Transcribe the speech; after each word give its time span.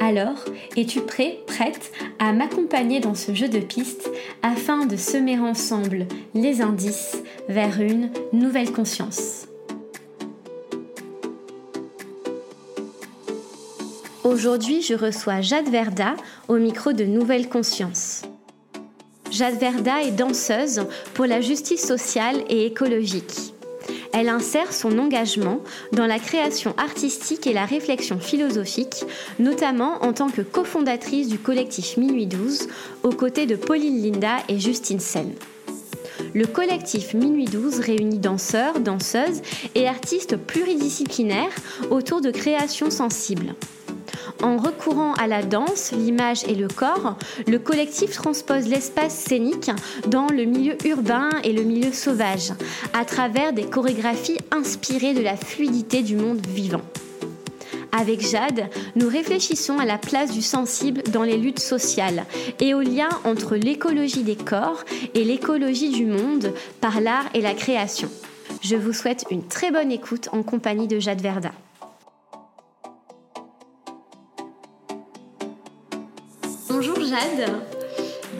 Alors, 0.00 0.44
es-tu 0.76 1.00
prêt, 1.00 1.40
prête 1.46 1.90
à 2.20 2.32
m'accompagner 2.32 3.00
dans 3.00 3.14
ce 3.14 3.34
jeu 3.34 3.48
de 3.48 3.58
pistes 3.58 4.08
afin 4.42 4.86
de 4.86 4.96
semer 4.96 5.38
ensemble 5.40 6.06
les 6.34 6.62
indices 6.62 7.22
vers 7.48 7.80
une 7.80 8.10
nouvelle 8.32 8.70
conscience? 8.70 9.48
Aujourd'hui, 14.22 14.82
je 14.82 14.94
reçois 14.94 15.40
Jade 15.40 15.68
Verda 15.68 16.14
au 16.46 16.58
micro 16.58 16.92
de 16.92 17.04
Nouvelle 17.04 17.48
Conscience. 17.48 18.22
Jade 19.32 19.58
Verda 19.58 20.02
est 20.02 20.12
danseuse 20.12 20.86
pour 21.14 21.26
la 21.26 21.40
justice 21.40 21.84
sociale 21.84 22.44
et 22.48 22.66
écologique. 22.66 23.52
Elle 24.12 24.28
insère 24.28 24.72
son 24.72 24.98
engagement 24.98 25.60
dans 25.92 26.06
la 26.06 26.18
création 26.18 26.74
artistique 26.76 27.46
et 27.46 27.52
la 27.52 27.66
réflexion 27.66 28.18
philosophique, 28.18 29.04
notamment 29.38 30.02
en 30.04 30.12
tant 30.12 30.28
que 30.28 30.42
cofondatrice 30.42 31.28
du 31.28 31.38
collectif 31.38 31.96
Minuit 31.96 32.26
12, 32.26 32.68
aux 33.02 33.10
côtés 33.10 33.46
de 33.46 33.56
Pauline 33.56 34.02
Linda 34.02 34.38
et 34.48 34.58
Justine 34.58 35.00
Sen. 35.00 35.32
Le 36.34 36.46
collectif 36.46 37.14
Minuit 37.14 37.46
12 37.46 37.80
réunit 37.80 38.18
danseurs, 38.18 38.80
danseuses 38.80 39.42
et 39.74 39.86
artistes 39.86 40.36
pluridisciplinaires 40.36 41.54
autour 41.90 42.20
de 42.20 42.30
créations 42.30 42.90
sensibles. 42.90 43.54
En 44.42 44.56
recourant 44.56 45.14
à 45.14 45.26
la 45.26 45.42
danse, 45.42 45.92
l'image 45.92 46.44
et 46.44 46.54
le 46.54 46.68
corps, 46.68 47.16
le 47.46 47.58
collectif 47.58 48.12
transpose 48.12 48.68
l'espace 48.68 49.14
scénique 49.14 49.70
dans 50.06 50.28
le 50.28 50.44
milieu 50.44 50.76
urbain 50.86 51.30
et 51.44 51.52
le 51.52 51.62
milieu 51.62 51.92
sauvage, 51.92 52.52
à 52.92 53.04
travers 53.04 53.52
des 53.52 53.64
chorégraphies 53.64 54.38
inspirées 54.50 55.14
de 55.14 55.22
la 55.22 55.36
fluidité 55.36 56.02
du 56.02 56.16
monde 56.16 56.44
vivant. 56.46 56.82
Avec 57.92 58.20
Jade, 58.20 58.68
nous 58.96 59.08
réfléchissons 59.08 59.78
à 59.78 59.84
la 59.84 59.98
place 59.98 60.30
du 60.30 60.42
sensible 60.42 61.02
dans 61.10 61.22
les 61.22 61.36
luttes 61.36 61.60
sociales 61.60 62.24
et 62.60 62.74
au 62.74 62.80
lien 62.80 63.08
entre 63.24 63.56
l'écologie 63.56 64.22
des 64.22 64.36
corps 64.36 64.84
et 65.14 65.24
l'écologie 65.24 65.90
du 65.90 66.06
monde 66.06 66.52
par 66.80 67.00
l'art 67.00 67.24
et 67.34 67.40
la 67.40 67.54
création. 67.54 68.10
Je 68.62 68.76
vous 68.76 68.92
souhaite 68.92 69.24
une 69.30 69.46
très 69.46 69.70
bonne 69.70 69.90
écoute 69.90 70.28
en 70.32 70.42
compagnie 70.42 70.88
de 70.88 70.98
Jade 70.98 71.20
Verda. 71.20 71.52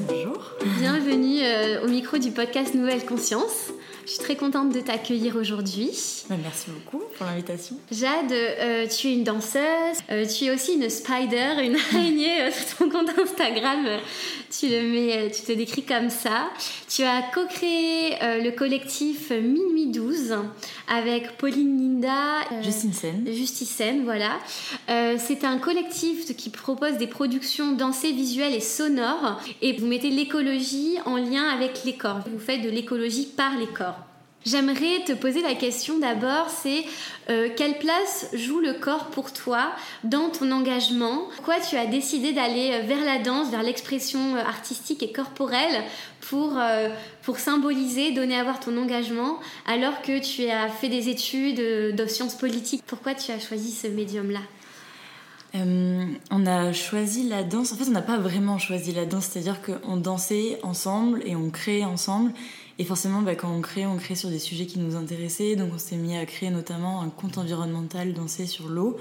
Bonjour. 0.07 0.53
Bienvenue 0.79 1.41
euh, 1.43 1.85
au 1.85 1.89
micro 1.89 2.17
du 2.17 2.31
podcast 2.31 2.75
Nouvelle 2.75 3.05
Conscience. 3.05 3.73
Je 4.09 4.15
suis 4.15 4.23
très 4.23 4.37
contente 4.37 4.73
de 4.73 4.81
t'accueillir 4.81 5.37
aujourd'hui. 5.37 5.91
Bah, 6.31 6.37
merci 6.43 6.71
beaucoup 6.71 7.05
pour 7.15 7.27
l'invitation. 7.27 7.77
Jade, 7.93 8.33
euh, 8.33 8.87
tu 8.87 9.09
es 9.09 9.13
une 9.13 9.23
danseuse, 9.23 9.99
euh, 10.11 10.25
tu 10.25 10.47
es 10.47 10.51
aussi 10.51 10.77
une 10.77 10.89
spider, 10.89 11.63
une 11.63 11.77
araignée 11.93 12.51
sur 12.51 12.79
ton 12.79 12.89
compte 12.89 13.11
Instagram. 13.19 13.87
Tu, 14.51 14.69
le 14.71 14.81
mets, 14.81 15.31
tu 15.31 15.43
te 15.43 15.53
décris 15.53 15.83
comme 15.83 16.09
ça. 16.09 16.49
Tu 16.89 17.03
as 17.03 17.21
co-créé 17.35 18.17
le 18.43 18.51
collectif 18.53 19.31
Minuit 19.31 19.89
12 19.89 20.37
avec 20.89 21.37
Pauline 21.37 21.77
Linda. 21.77 22.63
Justine 22.63 22.95
Sen. 22.95 23.27
Justine 23.31 23.67
Sen, 23.67 24.05
voilà. 24.05 24.39
C'est 25.19 25.45
un 25.45 25.59
collectif 25.59 26.35
qui 26.35 26.49
propose 26.49 26.97
des 26.97 27.09
productions 27.09 27.73
dansées, 27.73 28.13
visuelles 28.13 28.55
et 28.55 28.61
sonores. 28.61 29.39
Et 29.61 29.75
vous 29.75 29.87
mettez 29.87 30.09
l'écologie 30.09 30.97
en 31.05 31.17
lien 31.17 31.47
avec 31.51 31.85
les 31.85 31.93
corps. 31.95 32.21
Vous 32.33 32.39
faites 32.39 32.63
de 32.63 32.71
l'écologie 32.71 33.27
par 33.27 33.59
les 33.59 33.67
corps. 33.67 33.98
J'aimerais 34.47 35.05
te 35.05 35.13
poser 35.13 35.43
la 35.43 35.55
question 35.55 35.99
d'abord, 35.99 36.49
c'est 36.49 36.85
euh, 37.29 37.49
quelle 37.55 37.77
place 37.79 38.29
joue 38.33 38.61
le 38.61 38.73
corps 38.73 39.07
pour 39.07 39.33
toi 39.33 39.73
dans 40.05 40.31
ton 40.31 40.53
engagement? 40.53 41.25
Pourquoi 41.37 41.57
tu 41.61 41.77
as 41.77 41.87
décidé 41.87 42.33
d'aller 42.33 42.81
vers 42.87 43.05
la 43.05 43.19
danse, 43.19 43.51
vers 43.51 43.63
l'expression 43.63 44.37
euh, 44.37 44.39
artistique 44.39 45.03
et 45.03 45.13
corporelle 45.13 45.83
pour, 46.21 46.57
euh, 46.57 46.89
pour 47.23 47.39
symboliser, 47.39 48.13
donner 48.13 48.39
à 48.39 48.45
voir 48.45 48.61
ton 48.61 48.81
engagement 48.81 49.39
alors 49.67 50.01
que 50.03 50.19
tu 50.21 50.49
as 50.49 50.69
fait 50.69 50.89
des 50.89 51.09
études 51.09 51.59
de 51.95 52.07
sciences 52.07 52.37
politiques? 52.37 52.85
Pourquoi 52.87 53.15
tu 53.15 53.33
as 53.33 53.41
choisi 53.41 53.73
ce 53.73 53.89
médium-là? 53.89 54.41
On 55.55 56.47
a 56.47 56.73
choisi 56.73 57.29
la 57.29 57.43
danse. 57.43 57.73
En 57.73 57.77
fait, 57.77 57.89
on 57.89 57.93
n'a 57.93 58.03
pas 58.03 58.19
vraiment 58.19 58.59
choisi 58.59 58.93
la 58.93 59.07
danse, 59.07 59.27
c'est-à-dire 59.27 59.57
qu'on 59.63 59.97
dansait 59.97 60.59
ensemble 60.63 61.23
et 61.25 61.35
on 61.35 61.51
créait 61.51 61.85
ensemble. 61.85 62.33
Et 62.79 62.85
forcément, 62.85 63.23
bah, 63.23 63.35
quand 63.35 63.51
on 63.51 63.61
crée, 63.61 63.87
on 63.87 63.97
crée 63.97 64.15
sur 64.15 64.29
des 64.31 64.39
sujets 64.39 64.67
qui 64.67 64.79
nous 64.79 64.95
intéressaient. 64.95 65.57
Donc 65.57 65.71
on 65.75 65.79
s'est 65.79 65.97
mis 65.97 66.17
à 66.17 66.25
créer 66.27 66.51
notamment 66.51 67.03
un 67.03 67.09
compte 67.09 67.39
environnemental 67.39 68.13
dansé 68.13 68.47
sur 68.47 68.69
l'eau. 68.69 68.97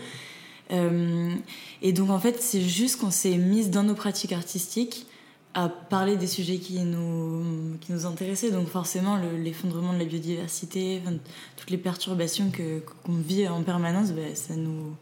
Euh, 0.72 1.34
et 1.82 1.94
donc 1.94 2.10
en 2.10 2.20
fait, 2.20 2.42
c'est 2.42 2.62
juste 2.62 3.00
qu'on 3.00 3.12
s'est 3.12 3.38
mise 3.38 3.70
dans 3.70 3.84
nos 3.84 3.94
pratiques 3.94 4.34
artistiques 4.34 5.06
à 5.54 5.70
parler 5.70 6.18
des 6.18 6.28
sujets 6.28 6.58
qui 6.58 6.80
nous, 6.80 7.78
qui 7.82 7.92
nous 7.92 8.06
intéressaient. 8.06 8.52
Donc 8.52 8.68
forcément, 8.68 9.18
l'effondrement 9.38 9.94
de 9.94 10.00
la 10.00 10.06
biodiversité, 10.06 11.02
toutes 11.56 11.70
les 11.70 11.78
perturbations 11.78 12.52
qu'on 13.04 13.14
vit 13.14 13.48
en 13.48 13.64
permanence, 13.64 14.12
bah, 14.12 14.22
ça 14.34 14.56
nous 14.56 14.96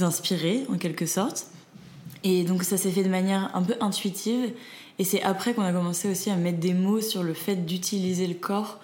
inspirait 0.00 0.62
en 0.70 0.78
quelque 0.78 1.06
sorte. 1.06 1.46
Et 2.24 2.44
donc 2.44 2.62
ça 2.62 2.76
s'est 2.76 2.90
fait 2.90 3.02
de 3.02 3.08
manière 3.08 3.50
un 3.54 3.62
peu 3.62 3.74
intuitive. 3.80 4.52
Et 4.98 5.04
c'est 5.04 5.22
après 5.22 5.54
qu'on 5.54 5.62
a 5.62 5.72
commencé 5.72 6.10
aussi 6.10 6.30
à 6.30 6.36
mettre 6.36 6.58
des 6.58 6.74
mots 6.74 7.00
sur 7.00 7.22
le 7.22 7.34
fait 7.34 7.66
d'utiliser 7.66 8.26
le 8.26 8.34
corps 8.34 8.78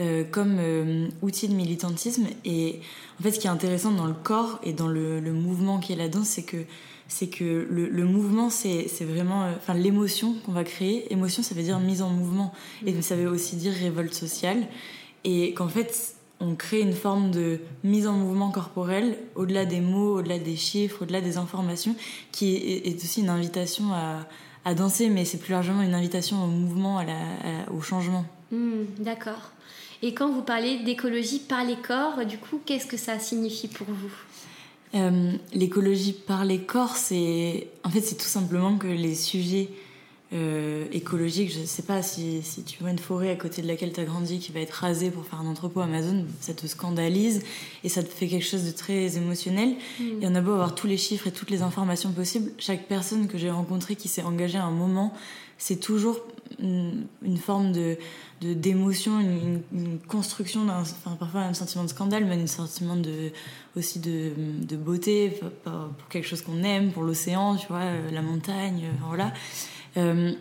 euh, 0.00 0.24
comme 0.24 0.56
euh, 0.58 1.08
outil 1.20 1.48
de 1.48 1.54
militantisme. 1.54 2.26
Et 2.46 2.80
en 3.20 3.22
fait, 3.22 3.32
ce 3.32 3.38
qui 3.38 3.46
est 3.46 3.50
intéressant 3.50 3.90
dans 3.90 4.06
le 4.06 4.14
corps 4.14 4.58
et 4.62 4.72
dans 4.72 4.88
le, 4.88 5.20
mouvement 5.32 5.80
qui 5.80 5.92
est 5.92 5.96
la 5.96 6.08
danse, 6.08 6.28
c'est 6.28 6.44
que 6.44 6.64
c'est 7.08 7.26
que 7.26 7.66
le, 7.68 8.04
mouvement, 8.06 8.48
c'est 8.48 8.86
vraiment, 9.02 9.44
euh, 9.44 9.52
enfin, 9.54 9.74
l'émotion 9.74 10.34
qu'on 10.46 10.52
va 10.52 10.64
créer. 10.64 11.12
Émotion, 11.12 11.42
ça 11.42 11.54
veut 11.54 11.62
dire 11.62 11.78
mise 11.78 12.00
en 12.00 12.08
mouvement, 12.08 12.54
et 12.86 13.02
ça 13.02 13.16
veut 13.16 13.28
aussi 13.28 13.56
dire 13.56 13.74
révolte 13.74 14.14
sociale. 14.14 14.66
Et 15.24 15.52
qu'en 15.52 15.68
fait, 15.68 16.16
on 16.40 16.54
crée 16.54 16.80
une 16.80 16.94
forme 16.94 17.30
de 17.30 17.60
mise 17.84 18.06
en 18.06 18.14
mouvement 18.14 18.50
corporel 18.50 19.18
au-delà 19.34 19.66
des 19.66 19.82
mots, 19.82 20.20
au-delà 20.20 20.38
des 20.38 20.56
chiffres, 20.56 21.02
au-delà 21.02 21.20
des 21.20 21.36
informations, 21.36 21.94
qui 22.32 22.56
est 22.56 22.96
aussi 22.96 23.20
une 23.20 23.28
invitation 23.28 23.92
à, 23.92 24.26
à 24.64 24.74
danser, 24.74 25.08
mais 25.08 25.24
c'est 25.24 25.38
plus 25.38 25.52
largement 25.52 25.82
une 25.82 25.94
invitation 25.94 26.42
au 26.44 26.46
mouvement, 26.46 26.98
à 26.98 27.04
au 27.72 27.80
changement. 27.80 28.24
Hmm, 28.50 28.84
d'accord. 28.98 29.52
Et 30.02 30.14
quand 30.14 30.30
vous 30.30 30.42
parlez 30.42 30.78
d'écologie 30.80 31.38
par 31.38 31.64
les 31.64 31.76
corps, 31.76 32.24
du 32.26 32.36
coup, 32.38 32.60
qu'est-ce 32.64 32.86
que 32.86 32.96
ça 32.96 33.18
signifie 33.18 33.68
pour 33.68 33.86
vous? 33.86 34.12
Euh, 34.94 35.32
L'écologie 35.54 36.12
par 36.12 36.44
les 36.44 36.60
corps, 36.60 36.96
c'est 36.96 37.68
en 37.84 37.88
fait 37.88 38.00
c'est 38.00 38.16
tout 38.16 38.26
simplement 38.26 38.76
que 38.76 38.88
les 38.88 39.14
sujets 39.14 39.68
euh, 40.34 40.86
écologique. 40.92 41.52
Je 41.52 41.60
ne 41.60 41.66
sais 41.66 41.82
pas 41.82 42.02
si, 42.02 42.42
si, 42.42 42.62
tu 42.62 42.78
vois 42.80 42.90
une 42.90 42.98
forêt 42.98 43.30
à 43.30 43.36
côté 43.36 43.60
de 43.60 43.68
laquelle 43.68 43.92
tu 43.92 44.00
as 44.00 44.04
grandi 44.04 44.38
qui 44.38 44.50
va 44.50 44.60
être 44.60 44.72
rasée 44.72 45.10
pour 45.10 45.26
faire 45.26 45.40
un 45.40 45.46
entrepôt 45.46 45.80
Amazon, 45.80 46.24
ça 46.40 46.54
te 46.54 46.66
scandalise 46.66 47.42
et 47.84 47.90
ça 47.90 48.02
te 48.02 48.08
fait 48.08 48.28
quelque 48.28 48.46
chose 48.46 48.64
de 48.64 48.70
très 48.70 49.18
émotionnel. 49.18 49.70
Mm. 50.00 50.04
Il 50.18 50.22
y 50.22 50.26
en 50.26 50.34
a 50.34 50.40
beau 50.40 50.52
avoir 50.52 50.74
tous 50.74 50.86
les 50.86 50.96
chiffres 50.96 51.26
et 51.26 51.32
toutes 51.32 51.50
les 51.50 51.60
informations 51.60 52.12
possibles. 52.12 52.50
Chaque 52.58 52.88
personne 52.88 53.28
que 53.28 53.36
j'ai 53.36 53.50
rencontrée 53.50 53.94
qui 53.94 54.08
s'est 54.08 54.22
engagée 54.22 54.58
à 54.58 54.64
un 54.64 54.70
moment, 54.70 55.12
c'est 55.58 55.76
toujours 55.76 56.18
une, 56.58 57.06
forme 57.38 57.72
de 57.72 57.98
d'émotion, 58.40 59.20
une, 59.20 59.98
construction, 60.08 60.66
enfin, 60.68 61.14
parfois 61.20 61.42
un 61.42 61.54
sentiment 61.54 61.84
de 61.84 61.90
scandale, 61.90 62.24
mais 62.24 62.34
un 62.34 62.46
sentiment 62.46 62.96
de, 62.96 63.30
aussi 63.76 64.00
de, 64.00 64.32
de 64.36 64.76
beauté 64.76 65.40
pour, 65.64 66.08
quelque 66.08 66.26
chose 66.26 66.42
qu'on 66.42 66.62
aime, 66.64 66.90
pour 66.90 67.04
l'océan, 67.04 67.54
tu 67.56 67.68
vois, 67.68 67.84
la 68.10 68.22
montagne, 68.22 68.86
voilà. 69.06 69.32
Euh, 69.96 70.32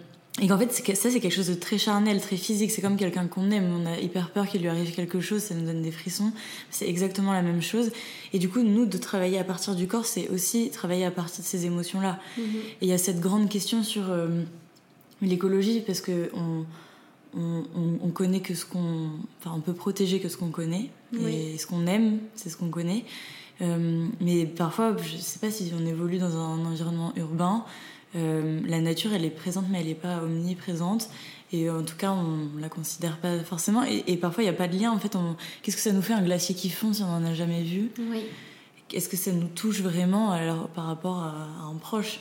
et 0.41 0.47
qu'en 0.47 0.57
fait, 0.57 0.71
ça, 0.71 1.09
c'est 1.09 1.19
quelque 1.19 1.33
chose 1.33 1.49
de 1.49 1.55
très 1.55 1.77
charnel, 1.77 2.21
très 2.21 2.37
physique. 2.37 2.71
C'est 2.71 2.81
comme 2.81 2.95
quelqu'un 2.95 3.27
qu'on 3.27 3.51
aime. 3.51 3.69
On 3.81 3.85
a 3.85 3.99
hyper 3.99 4.31
peur 4.31 4.47
qu'il 4.47 4.61
lui 4.61 4.69
arrive 4.69 4.95
quelque 4.95 5.19
chose, 5.19 5.41
ça 5.41 5.55
nous 5.55 5.65
donne 5.65 5.81
des 5.81 5.91
frissons. 5.91 6.31
C'est 6.69 6.87
exactement 6.87 7.33
la 7.33 7.41
même 7.41 7.61
chose. 7.61 7.91
Et 8.31 8.39
du 8.39 8.47
coup, 8.47 8.61
nous, 8.61 8.85
de 8.85 8.97
travailler 8.97 9.37
à 9.39 9.43
partir 9.43 9.75
du 9.75 9.87
corps, 9.87 10.05
c'est 10.05 10.29
aussi 10.29 10.69
travailler 10.69 11.05
à 11.05 11.11
partir 11.11 11.43
de 11.43 11.47
ces 11.47 11.65
émotions-là. 11.65 12.17
Mm-hmm. 12.37 12.41
Et 12.41 12.83
il 12.83 12.87
y 12.87 12.93
a 12.93 12.97
cette 12.97 13.19
grande 13.19 13.49
question 13.49 13.83
sur 13.83 14.09
euh, 14.09 14.29
l'écologie, 15.21 15.81
parce 15.81 15.99
que 15.99 16.31
on, 16.33 16.65
on, 17.35 18.09
connaît 18.09 18.41
que 18.41 18.55
ce 18.55 18.65
qu'on. 18.65 19.09
Enfin, 19.39 19.53
on 19.55 19.61
peut 19.61 19.73
protéger 19.73 20.19
que 20.19 20.29
ce 20.29 20.37
qu'on 20.37 20.49
connaît. 20.49 20.89
Et 21.27 21.57
ce 21.57 21.67
qu'on 21.67 21.87
aime, 21.87 22.19
c'est 22.35 22.49
ce 22.49 22.55
qu'on 22.55 22.69
connaît. 22.69 23.03
Euh, 23.61 24.07
mais 24.19 24.45
parfois, 24.45 24.95
je 24.97 25.17
sais 25.17 25.39
pas 25.39 25.51
si 25.51 25.71
on 25.77 25.85
évolue 25.85 26.17
dans 26.17 26.37
un 26.37 26.65
environnement 26.65 27.13
urbain 27.15 27.63
la 28.13 28.81
nature, 28.81 29.13
elle 29.13 29.25
est 29.25 29.29
présente, 29.29 29.65
mais 29.69 29.79
elle 29.79 29.87
n'est 29.87 29.95
pas 29.95 30.21
omniprésente. 30.23 31.09
Et 31.53 31.69
en 31.69 31.83
tout 31.83 31.97
cas, 31.97 32.11
on 32.11 32.59
la 32.59 32.69
considère 32.69 33.17
pas 33.17 33.39
forcément. 33.39 33.83
Et, 33.83 34.15
parfois, 34.17 34.43
il 34.43 34.45
n'y 34.47 34.55
a 34.55 34.57
pas 34.57 34.67
de 34.67 34.77
lien. 34.77 34.91
En 34.91 34.99
fait, 34.99 35.15
qu'est-ce 35.61 35.75
que 35.75 35.81
ça 35.81 35.91
nous 35.91 36.01
fait 36.01 36.13
un 36.13 36.23
glacier 36.23 36.55
qui 36.55 36.69
fond 36.69 36.93
si 36.93 37.03
on 37.03 37.07
n'en 37.07 37.25
a 37.25 37.33
jamais 37.33 37.63
vu? 37.63 37.91
Oui. 37.99 38.23
Est-ce 38.93 39.09
que 39.09 39.17
ça 39.17 39.31
nous 39.31 39.47
touche 39.47 39.81
vraiment 39.81 40.31
alors, 40.31 40.67
par 40.69 40.85
rapport 40.85 41.19
à, 41.19 41.47
un 41.65 41.75
proche? 41.75 42.19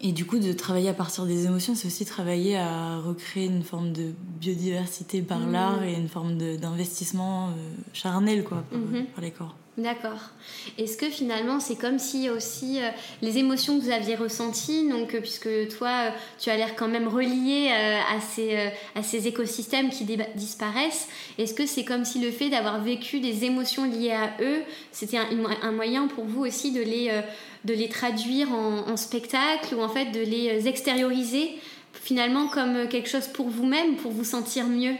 Et 0.00 0.12
du 0.12 0.24
coup, 0.26 0.38
de 0.38 0.52
travailler 0.52 0.88
à 0.88 0.94
partir 0.94 1.26
des 1.26 1.46
émotions, 1.46 1.74
c'est 1.74 1.86
aussi 1.86 2.04
travailler 2.04 2.56
à 2.56 2.98
recréer 2.98 3.46
une 3.46 3.62
forme 3.62 3.92
de 3.92 4.12
biodiversité 4.40 5.22
par 5.22 5.38
mmh. 5.38 5.52
l'art 5.52 5.82
et 5.84 5.94
une 5.94 6.08
forme 6.08 6.36
d'investissement 6.36 7.48
euh, 7.48 7.52
charnel 7.92 8.44
quoi, 8.44 8.64
mmh. 8.72 9.04
par, 9.14 9.22
les 9.22 9.30
corps. 9.30 9.54
D'accord. 9.78 10.30
Est-ce 10.78 10.96
que 10.96 11.10
finalement, 11.10 11.60
c'est 11.60 11.76
comme 11.76 11.98
si 11.98 12.30
aussi 12.30 12.80
euh, 12.80 12.88
les 13.20 13.36
émotions 13.36 13.78
que 13.78 13.84
vous 13.84 13.90
aviez 13.90 14.16
ressenties, 14.16 14.88
donc 14.88 15.14
euh, 15.14 15.20
puisque 15.20 15.50
toi, 15.76 16.12
tu 16.38 16.48
as 16.48 16.56
l'air 16.56 16.74
quand 16.76 16.88
même 16.88 17.08
relié 17.08 17.70
à, 17.70 19.02
ces, 19.02 19.26
écosystèmes 19.26 19.90
qui 19.90 20.06
disparaissent, 20.34 21.08
est-ce 21.36 21.52
que 21.52 21.66
c'est 21.66 21.84
comme 21.84 22.06
si 22.06 22.20
le 22.20 22.30
fait 22.30 22.48
d'avoir 22.48 22.82
vécu 22.82 23.20
des 23.20 23.44
émotions 23.44 23.84
liées 23.84 24.12
à 24.12 24.30
eux, 24.40 24.62
c'était 24.92 25.18
un, 25.18 25.72
moyen 25.72 26.06
pour 26.06 26.24
vous 26.24 26.46
aussi 26.46 26.72
de 26.72 26.80
les 26.80 27.88
traduire 27.90 28.50
en, 28.52 28.96
spectacle 28.96 29.74
ou 29.74 29.82
en 29.82 29.90
fait 29.90 30.06
de 30.06 30.20
les 30.20 30.68
extérioriser 30.68 31.50
finalement 31.92 32.48
comme 32.48 32.88
quelque 32.88 33.08
chose 33.08 33.26
pour 33.26 33.48
vous-même, 33.48 33.96
pour 33.96 34.12
vous 34.12 34.24
sentir 34.24 34.66
mieux? 34.66 34.94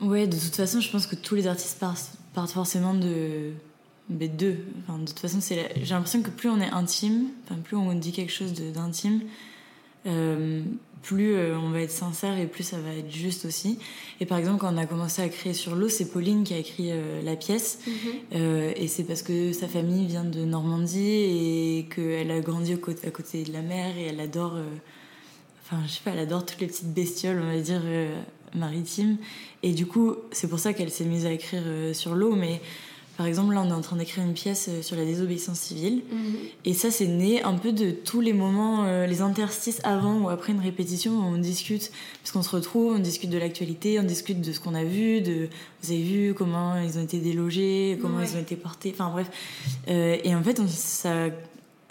Ouais, 0.00 0.26
de 0.26 0.36
toute 0.36 0.56
façon, 0.56 0.80
je 0.80 0.90
pense 0.90 1.06
que 1.06 1.16
tous 1.16 1.34
les 1.34 1.46
artistes 1.46 1.78
partent, 1.78 2.50
forcément 2.50 2.94
de 2.94 3.52
d'eux. 4.12 4.58
Enfin, 4.82 4.98
de 4.98 5.06
toute 5.06 5.18
façon, 5.18 5.40
c'est 5.40 5.70
j'ai 5.76 5.94
l'impression 5.94 6.22
que 6.22 6.30
plus 6.30 6.48
on 6.48 6.60
est 6.60 6.70
intime, 6.70 7.28
enfin, 7.44 7.60
plus 7.60 7.76
on 7.76 7.94
dit 7.94 8.12
quelque 8.12 8.32
chose 8.32 8.52
d'intime, 8.52 9.20
euh, 10.06 10.62
plus 11.02 11.34
euh, 11.34 11.58
on 11.58 11.70
va 11.70 11.80
être 11.80 11.90
sincère 11.90 12.38
et 12.38 12.46
plus 12.46 12.62
ça 12.62 12.78
va 12.78 12.94
être 12.94 13.10
juste 13.10 13.44
aussi. 13.44 13.78
Et 14.20 14.26
par 14.26 14.38
exemple, 14.38 14.60
quand 14.60 14.72
on 14.72 14.76
a 14.76 14.86
commencé 14.86 15.20
à 15.20 15.28
créer 15.28 15.52
sur 15.52 15.74
l'eau, 15.74 15.88
c'est 15.88 16.10
Pauline 16.10 16.44
qui 16.44 16.54
a 16.54 16.58
écrit 16.58 16.90
euh, 16.90 17.20
la 17.22 17.34
pièce. 17.34 17.80
Mhm. 17.86 18.72
Et 18.76 18.86
c'est 18.86 19.04
parce 19.04 19.22
que 19.22 19.52
sa 19.52 19.66
famille 19.66 20.06
vient 20.06 20.24
de 20.24 20.44
Normandie 20.44 21.00
et 21.00 21.88
qu'elle 21.94 22.30
a 22.30 22.40
grandi 22.40 22.72
à 22.72 23.10
côté 23.10 23.42
de 23.42 23.52
la 23.52 23.62
mer 23.62 23.96
et 23.98 24.06
elle 24.06 24.20
adore, 24.20 24.56
enfin, 25.64 25.82
je 25.86 25.92
sais 25.92 26.00
pas, 26.04 26.12
elle 26.12 26.20
adore 26.20 26.46
toutes 26.46 26.60
les 26.60 26.68
petites 26.68 26.92
bestioles, 26.94 27.40
on 27.42 27.52
va 27.52 27.60
dire, 27.60 27.82
maritimes. 28.54 29.16
Et 29.64 29.72
du 29.72 29.86
coup, 29.86 30.14
c'est 30.30 30.48
pour 30.48 30.60
ça 30.60 30.72
qu'elle 30.72 30.90
s'est 30.90 31.04
mise 31.04 31.26
à 31.26 31.32
écrire 31.32 31.64
sur 31.94 32.14
l'eau. 32.14 32.36
Mais 32.36 32.60
par 33.16 33.26
exemple, 33.26 33.52
là, 33.52 33.62
on 33.62 33.68
est 33.68 33.74
en 33.74 33.80
train 33.82 33.96
d'écrire 33.96 34.24
une 34.24 34.32
pièce 34.32 34.68
euh, 34.68 34.80
sur 34.80 34.96
la 34.96 35.04
désobéissance 35.04 35.58
civile. 35.58 36.02
Mhm. 36.10 36.36
Et 36.64 36.72
ça, 36.72 36.90
c'est 36.90 37.06
né 37.06 37.42
un 37.42 37.54
peu 37.54 37.72
de 37.72 37.90
tous 37.90 38.20
les 38.20 38.32
moments, 38.32 38.84
euh, 38.84 39.06
les 39.06 39.20
interstices 39.20 39.80
avant 39.84 40.20
ou 40.22 40.28
après 40.30 40.52
une 40.52 40.60
répétition 40.60 41.12
où 41.12 41.22
on 41.22 41.36
discute. 41.36 41.90
Parce 42.22 42.32
qu'on 42.32 42.42
se 42.42 42.50
retrouve, 42.50 42.94
on 42.94 42.98
discute 42.98 43.28
de 43.28 43.38
l'actualité, 43.38 44.00
on 44.00 44.04
discute 44.04 44.40
de 44.40 44.52
ce 44.52 44.60
qu'on 44.60 44.74
a 44.74 44.84
vu, 44.84 45.20
de, 45.20 45.48
vous 45.82 45.92
avez 45.92 46.02
vu 46.02 46.34
comment 46.34 46.80
ils 46.80 46.98
ont 46.98 47.02
été 47.02 47.18
délogés, 47.18 47.98
comment 48.00 48.20
ils 48.20 48.34
ont 48.34 48.40
été 48.40 48.56
portés. 48.56 48.90
Enfin, 48.94 49.10
bref. 49.10 49.30
Euh, 49.88 50.16
et 50.24 50.34
en 50.34 50.42
fait, 50.42 50.60
on, 50.60 50.66
ça. 50.66 51.28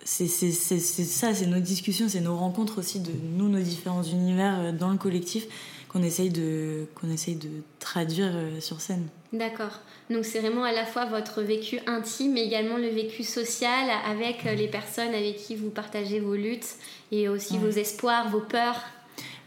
C'est 0.04 0.28
ça, 0.28 1.36
c'est 1.36 1.46
nos 1.46 1.60
discussions, 1.60 2.10
c'est 2.10 2.22
nos 2.22 2.36
rencontres 2.36 2.80
aussi 2.80 3.00
de 3.00 3.12
nous, 3.38 3.48
nos 3.48 3.60
différents 3.60 4.02
univers 4.02 4.74
dans 4.74 4.90
le 4.90 4.98
collectif 4.98 5.46
qu'on 5.92 6.04
essaye 6.04 6.30
de 6.30 6.86
qu'on 6.96 7.12
essaye 7.12 7.36
de 7.36 7.50
traduire 7.80 8.32
euh, 8.34 8.62
sur 8.62 8.80
scène. 8.80 9.08
D'accord. 9.34 9.80
Donc 10.10 10.24
c'est 10.24 10.40
vraiment 10.40 10.64
à 10.64 10.72
la 10.72 10.86
fois 10.86 11.06
votre 11.06 11.42
vécu 11.42 11.80
intime, 11.86 12.34
mais 12.34 12.46
également 12.46 12.78
le 12.78 12.88
vécu 12.88 13.24
social 13.24 13.90
avec 14.10 14.46
euh, 14.46 14.54
les 14.54 14.68
personnes 14.68 15.14
avec 15.14 15.36
qui 15.36 15.56
vous 15.56 15.70
partagez 15.70 16.20
vos 16.20 16.36
luttes 16.36 16.76
et 17.12 17.28
aussi 17.28 17.58
vos 17.58 17.70
espoirs, 17.70 18.30
vos 18.30 18.40
peurs. 18.40 18.82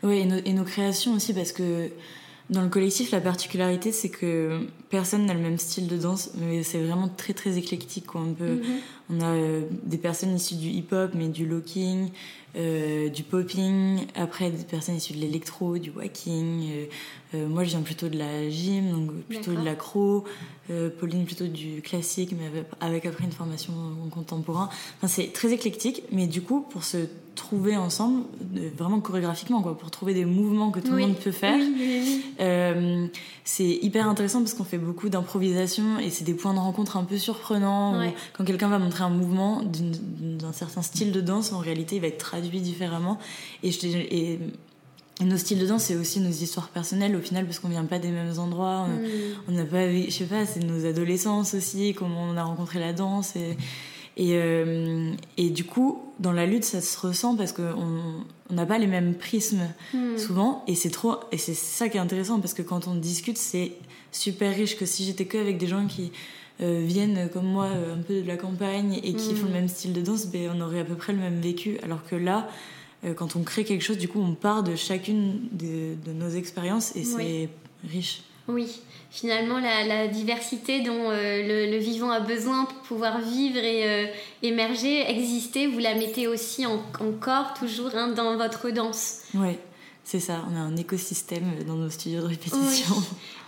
Oui, 0.03 0.19
et, 0.19 0.51
et, 0.51 0.53
nos 0.53 0.65
créations 0.65 1.15
aussi, 1.15 1.33
parce 1.33 1.53
que 1.53 1.89
dans 2.51 2.61
le 2.61 2.69
collectif, 2.69 3.11
la 3.11 3.23
particularité, 3.23 3.91
c'est 3.91 4.11
que 4.11 4.67
personne 4.91 5.25
n'a 5.25 5.33
le 5.33 5.41
même 5.41 5.59
style 5.59 5.89
de 5.89 5.97
danse, 5.97 6.31
mais 6.37 6.63
c'est 6.63 6.79
vraiment 6.79 7.09
très 7.09 7.33
très 7.33 7.57
éclectique. 7.57 8.07
Quoi. 8.07 8.21
On, 8.21 8.35
peut, 8.35 8.57
mhm. 8.57 8.81
On 9.11 9.21
a 9.21 9.35
euh, 9.35 9.63
des 9.83 9.99
personnes 9.99 10.35
issues 10.35 10.55
du 10.55 10.69
hip-hop, 10.69 11.11
mais 11.15 11.29
du 11.29 11.47
locking, 11.47 12.11
euh, 12.57 13.09
du 13.11 13.23
popping, 13.23 14.07
après 14.15 14.51
des 14.51 14.65
personnes 14.65 14.97
issues 14.97 15.13
de 15.13 15.19
l'électro, 15.19 15.77
du 15.77 15.91
walking. 15.91 16.71
Euh, 17.35 17.49
moi, 17.49 17.65
je 17.65 17.71
viens 17.71 17.83
plutôt 17.83 18.09
de 18.09 18.17
la 18.17 18.49
gym, 18.49 18.93
donc 18.93 19.13
plutôt 19.29 19.53
de 19.53 19.65
l'accro. 19.65 20.25
Pauline 20.99 21.27
plutôt 21.27 21.47
du 21.47 21.83
classique, 21.83 22.33
mais 22.33 22.65
avec, 22.81 23.05
après 23.05 23.25
une 23.25 23.33
formation 23.33 23.75
en 24.03 24.09
contemporain. 24.09 24.71
Enfin, 24.97 25.09
c'est 25.09 25.31
très 25.31 25.53
éclectique, 25.53 26.05
mais 26.11 26.27
du 26.27 26.41
coup, 26.41 26.63
pour 26.63 26.85
se 26.85 27.07
trouver 27.35 27.77
ensemble, 27.77 28.23
vraiment 28.79 29.01
chorégraphiquement, 29.01 29.61
quoi, 29.61 29.77
pour 29.77 29.91
trouver 29.91 30.15
des 30.15 30.25
mouvements 30.25 30.71
que 30.71 30.81
tout 30.81 30.93
le 30.93 30.99
monde 30.99 31.17
peut 31.17 31.33
faire, 31.33 31.59
c'est 33.45 33.69
hyper 33.69 34.09
intéressant 34.09 34.39
parce 34.41 34.55
qu'on 34.55 34.65
fait 34.65 34.79
beaucoup 34.79 35.11
d'improvisation 35.11 35.99
et 35.99 36.09
c'est 36.09 36.25
des 36.25 36.33
points 36.33 36.55
de 36.55 36.61
rencontre 36.61 36.97
un 36.97 37.05
peu 37.05 37.19
surprenants. 37.19 38.01
Quand 38.33 38.45
quelqu'un 38.45 38.69
va 38.69 38.79
montrer 38.79 38.94
un 39.03 39.11
mouvement 39.11 39.63
d'un 39.63 40.53
certain 40.53 40.83
style 40.83 41.13
de 41.13 41.21
danse, 41.21 41.53
en 41.53 41.59
réalité, 41.59 41.97
il 41.97 42.03
va 42.03 42.09
être 42.09 42.19
traduit 42.19 42.61
différemment. 42.61 43.19
Et, 43.63 43.71
et, 43.91 44.39
nos 45.21 45.37
styles 45.37 45.61
de 45.61 45.67
danse, 45.67 45.85
c'est 45.85 45.97
aussi 45.97 46.21
nos 46.21 46.31
histoires 46.31 46.69
personnelles 46.69 47.15
au 47.15 47.21
final, 47.21 47.45
parce 47.45 47.59
qu'on 47.59 47.69
vient 47.69 47.85
pas 47.85 47.99
des 47.99 48.11
mêmes 48.11 48.39
endroits. 48.39 48.87
On 49.49 49.53
mm. 49.53 49.55
n'a 49.55 49.65
pas, 49.65 49.91
je 49.91 50.11
sais 50.11 50.25
pas, 50.25 50.45
c'est 50.47 50.61
nos 50.61 50.87
adolescences 50.87 51.55
aussi, 51.55 51.95
comment 51.95 52.25
on 52.25 52.37
a 52.37 52.43
rencontré 52.43 52.81
la 52.81 52.93
danse. 52.93 53.37
Et, 53.37 53.57
et, 54.17 54.37
euh, 54.37 55.13
et, 55.37 55.51
du 55.51 55.65
coup, 55.65 56.03
dans 56.21 56.33
la 56.33 56.47
lutte, 56.47 56.65
ça 56.65 56.81
se 56.81 56.99
ressent 56.99 57.37
parce 57.37 57.53
qu'on 57.53 58.25
n'a 58.51 58.67
pas 58.67 58.79
les 58.79 58.87
mêmes 58.87 59.15
prismes 59.15 59.69
mm. 59.93 60.19
souvent. 60.19 60.65
Et 60.67 60.75
c'est 60.75 60.91
trop, 60.91 61.17
et 61.33 61.39
c'est 61.39 61.55
ça 61.55 61.89
qui 61.89 61.97
est 61.97 62.01
intéressant 62.01 62.41
parce 62.41 62.55
que 62.55 62.63
quand 62.63 62.89
on 62.89 62.95
discute, 62.95 63.39
c'est 63.39 63.73
super 64.13 64.55
riche. 64.55 64.77
Que 64.77 64.87
si 64.87 65.05
j'étais 65.05 65.27
que 65.27 65.39
avec 65.39 65.59
des 65.59 65.67
gens 65.67 65.87
qui 65.87 66.13
viennent 66.61 67.29
comme 67.33 67.47
moi 67.47 67.67
euh, 67.67 67.95
un 67.95 68.03
peu 68.03 68.21
de 68.23 68.29
la 68.29 68.37
campagne 68.37 69.01
et 69.03 69.15
qui 69.15 69.35
font 69.35 69.47
le 69.47 69.51
mm. 69.51 69.55
même 69.55 69.69
style 69.69 69.93
de 69.93 70.01
danse, 70.01 70.27
ben, 70.27 70.51
on 70.55 70.61
aurait 70.61 70.81
à 70.81 70.85
peu 70.85 70.95
près 70.95 71.13
le 71.13 71.19
même 71.19 71.41
vécu. 71.41 71.79
Alors 71.83 72.05
que 72.05 72.17
là, 72.17 72.49
euh, 73.05 73.15
quand 73.15 73.37
on 73.37 73.43
crée 73.43 73.65
quelque 73.65 73.83
chose, 73.83 73.99
du 73.99 74.09
coup, 74.09 74.21
on 74.21 74.35
part 74.35 74.63
de 74.63 74.77
chacune 74.77 75.49
de, 75.53 75.97
nos 76.13 76.31
expériences 76.31 76.95
et 76.97 77.05
c'est 77.05 77.49
riche. 77.89 78.23
Oui, 78.47 78.83
finalement, 79.11 79.59
la, 79.59 80.07
diversité 80.07 80.83
dont 80.83 81.11
le, 81.11 81.79
vivant 81.79 82.11
a 82.11 82.21
besoin 82.21 82.67
pour 82.67 82.79
pouvoir 82.83 83.21
vivre 83.21 83.57
et 83.57 84.11
émerger, 84.43 85.11
exister, 85.11 85.67
vous 85.67 85.79
la 85.79 85.95
mettez 85.95 86.27
aussi 86.29 86.67
encore 86.67 87.55
toujours 87.59 87.95
hein, 87.95 88.09
dans 88.09 88.37
votre 88.37 88.69
danse. 88.69 89.23
Oui. 89.35 89.57
C'est 90.07 90.21
ça, 90.21 90.45
on 90.53 90.55
a 90.55 90.61
un 90.61 90.77
écosystème 90.77 91.65
dans 91.67 91.77
nos 91.77 91.89
studios 91.89 92.21
de 92.21 92.27
répétition. 92.27 92.95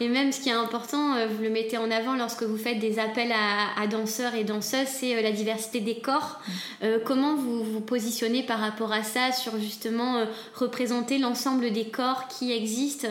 Et 0.00 0.08
même 0.08 0.32
ce 0.32 0.40
qui 0.40 0.48
est 0.48 0.52
important, 0.52 1.14
euh, 1.14 1.26
vous 1.26 1.42
le 1.42 1.50
mettez 1.50 1.76
en 1.76 1.90
avant 1.90 2.16
lorsque 2.16 2.44
vous 2.44 2.56
faites 2.56 2.78
des 2.78 2.98
appels 2.98 3.30
à, 3.30 3.86
danseurs 3.86 4.34
et 4.34 4.42
danseuses, 4.42 4.88
c'est 4.88 5.16
euh, 5.16 5.20
la 5.20 5.32
diversité 5.32 5.80
des 5.80 5.98
corps. 5.98 6.40
Euh, 6.82 6.98
comment 7.04 7.36
vous 7.36 7.62
vous 7.62 7.80
positionnez 7.82 8.42
par 8.42 8.58
rapport 8.58 8.90
à 8.90 9.02
ça 9.02 9.32
sur 9.32 9.58
justement 9.60 10.24
représenter 10.54 11.18
l'ensemble 11.18 11.72
des 11.72 11.88
corps 11.88 12.26
qui 12.28 12.52
existent? 12.52 13.08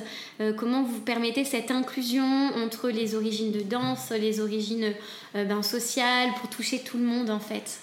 Comment 0.57 0.83
vous 0.83 0.99
permettez 0.99 1.45
cette 1.45 1.69
inclusion 1.69 2.25
entre 2.57 2.89
les 2.89 3.15
origines 3.15 3.51
de 3.51 3.61
danse, 3.61 4.09
les 4.09 4.39
origines 4.39 4.93
ben, 5.33 5.61
sociales, 5.61 6.31
pour 6.39 6.49
toucher 6.49 6.79
tout 6.79 6.97
le 6.97 7.05
monde 7.05 7.29
en 7.29 7.39
fait? 7.39 7.79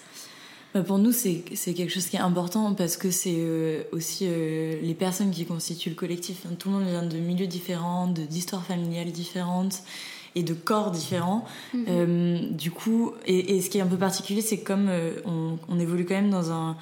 Pour 0.81 0.97
nous, 0.97 1.11
c'est 1.11 1.43
quelque 1.75 1.89
chose 1.91 2.07
qui 2.07 2.15
est 2.15 2.21
important 2.21 2.73
parce 2.73 2.97
que 2.97 3.11
c'est 3.11 3.35
euh, 3.37 3.83
aussi 3.91 4.25
euh, 4.27 4.81
les 4.81 4.95
personnes 4.95 5.29
qui 5.29 5.45
constituent 5.45 5.89
le 5.89 5.95
collectif. 5.95 6.47
tout 6.57 6.69
le 6.69 6.75
monde 6.75 6.87
vient 6.87 7.03
de 7.03 7.17
milieux 7.17 7.45
différents, 7.45 8.07
d'histoires 8.07 8.65
familiales 8.65 9.11
différentes 9.11 9.83
et 10.33 10.41
de 10.41 10.55
corps 10.55 10.89
différents. 10.89 11.45
Mhm. 11.73 11.85
Euh, 11.89 12.49
du 12.49 12.71
coup, 12.71 13.11
et, 13.27 13.61
ce 13.61 13.69
qui 13.69 13.77
est 13.77 13.81
un 13.81 13.87
peu 13.87 13.97
particulier, 13.97 14.41
c'est 14.41 14.61
comme 14.61 14.89
on, 15.25 15.79
évolue 15.79 16.05
quand 16.05 16.15
même 16.15 16.31
dans 16.31 16.51
un 16.51 16.75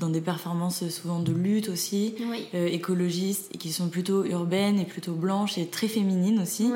dans 0.00 0.08
des 0.08 0.20
performances 0.20 0.88
souvent 0.88 1.20
de 1.20 1.30
lutte 1.30 1.68
aussi, 1.68 2.16
écologistes, 2.52 3.48
et 3.54 3.58
qui 3.58 3.70
sont 3.70 3.88
plutôt 3.88 4.24
urbaines 4.24 4.80
et 4.80 4.84
plutôt 4.84 5.12
blanches 5.12 5.56
et 5.56 5.66
très 5.66 5.86
féminines 5.86 6.40
aussi. 6.40 6.68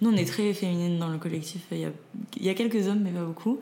Nous, 0.00 0.10
on 0.10 0.16
est 0.16 0.24
très 0.24 0.52
féminines 0.52 0.98
dans 0.98 1.06
le 1.06 1.18
collectif. 1.18 1.60
Il 1.70 1.78
y 1.78 1.84
a, 1.84 1.90
il 2.36 2.44
y 2.44 2.48
a 2.48 2.54
quelques 2.54 2.88
hommes, 2.88 3.02
mais 3.04 3.12
pas 3.12 3.22
beaucoup 3.22 3.60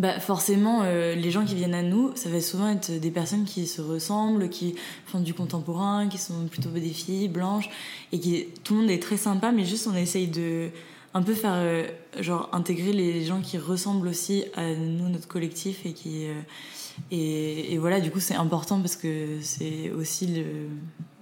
bah 0.00 0.18
forcément, 0.18 0.80
euh, 0.82 1.14
les 1.14 1.30
gens 1.30 1.44
qui 1.44 1.54
viennent 1.54 1.74
à 1.74 1.82
nous, 1.82 2.12
ça 2.14 2.30
va 2.30 2.40
souvent 2.40 2.70
être 2.70 2.90
des 2.90 3.10
personnes 3.10 3.44
qui 3.44 3.66
se 3.66 3.82
ressemblent, 3.82 4.48
qui 4.48 4.74
font 5.04 5.20
du 5.20 5.34
contemporain, 5.34 6.08
qui 6.08 6.16
sont 6.16 6.46
plutôt 6.50 6.70
des 6.70 6.88
filles 6.88 7.28
blanches, 7.28 7.68
et 8.10 8.18
qui 8.18 8.46
tout 8.64 8.72
le 8.72 8.80
monde 8.80 8.90
est 8.90 9.02
très 9.02 9.18
sympa, 9.18 9.52
mais 9.52 9.66
juste 9.66 9.86
on 9.86 9.94
essaye 9.94 10.26
de 10.26 10.70
un 11.12 11.22
peu 11.22 11.34
faire 11.34 11.52
euh, 11.54 11.86
genre 12.18 12.48
intégrer 12.52 12.94
les 12.94 13.26
gens 13.26 13.42
qui 13.42 13.58
ressemblent 13.58 14.08
aussi 14.08 14.44
à 14.54 14.74
nous, 14.74 15.10
notre 15.10 15.28
collectif, 15.28 15.84
et 15.84 15.92
qui 15.92 16.28
euh, 16.28 16.40
et, 17.10 17.74
et, 17.74 17.76
voilà, 17.76 18.00
du 18.00 18.10
coup 18.10 18.20
c'est 18.20 18.34
important 18.34 18.80
parce 18.80 18.96
que 18.96 19.36
c'est 19.42 19.90
aussi 19.90 20.28
le 20.28 20.44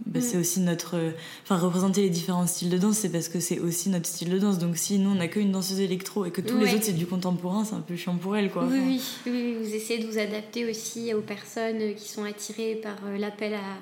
bah, 0.09 0.21
c'est 0.23 0.39
aussi 0.39 0.61
notre. 0.61 1.13
Enfin, 1.43 1.59
représenter 1.59 2.01
les 2.01 2.11
différents 2.11 2.47
styles 2.47 2.71
de 2.71 2.79
danse, 2.79 2.97
c'est 2.99 3.11
parce 3.11 3.29
que 3.29 3.41
c'est 3.41 3.61
aussi 3.61 3.91
notre 3.91 4.07
style 4.07 4.31
de 4.31 4.39
danse. 4.39 4.59
Donc, 4.59 4.79
si 4.79 4.99
nous, 4.99 5.11
on 5.11 5.17
n'a 5.17 5.29
qu'une 5.29 5.53
danseuse 5.53 5.81
électro 5.81 6.25
et 6.25 6.31
que 6.31 6.41
tous 6.41 6.57
les 6.57 6.75
autres, 6.75 6.85
c'est 6.85 6.93
du 6.93 7.07
contemporain, 7.07 7.65
c'est 7.65 7.75
un 7.75 7.81
peu 7.81 7.95
chiant 7.95 8.17
pour 8.17 8.35
elle, 8.35 8.51
quoi. 8.51 8.65
Oui, 8.65 8.81
oui, 9.27 9.33
oui, 9.33 9.57
vous 9.63 9.75
essayez 9.75 10.03
de 10.03 10.11
vous 10.11 10.19
adapter 10.19 10.69
aussi 10.69 11.13
aux 11.13 11.21
personnes 11.21 11.95
qui 11.95 12.09
sont 12.09 12.25
attirées 12.25 12.77
par 12.77 12.97
l'appel 13.19 13.55
à. 13.55 13.79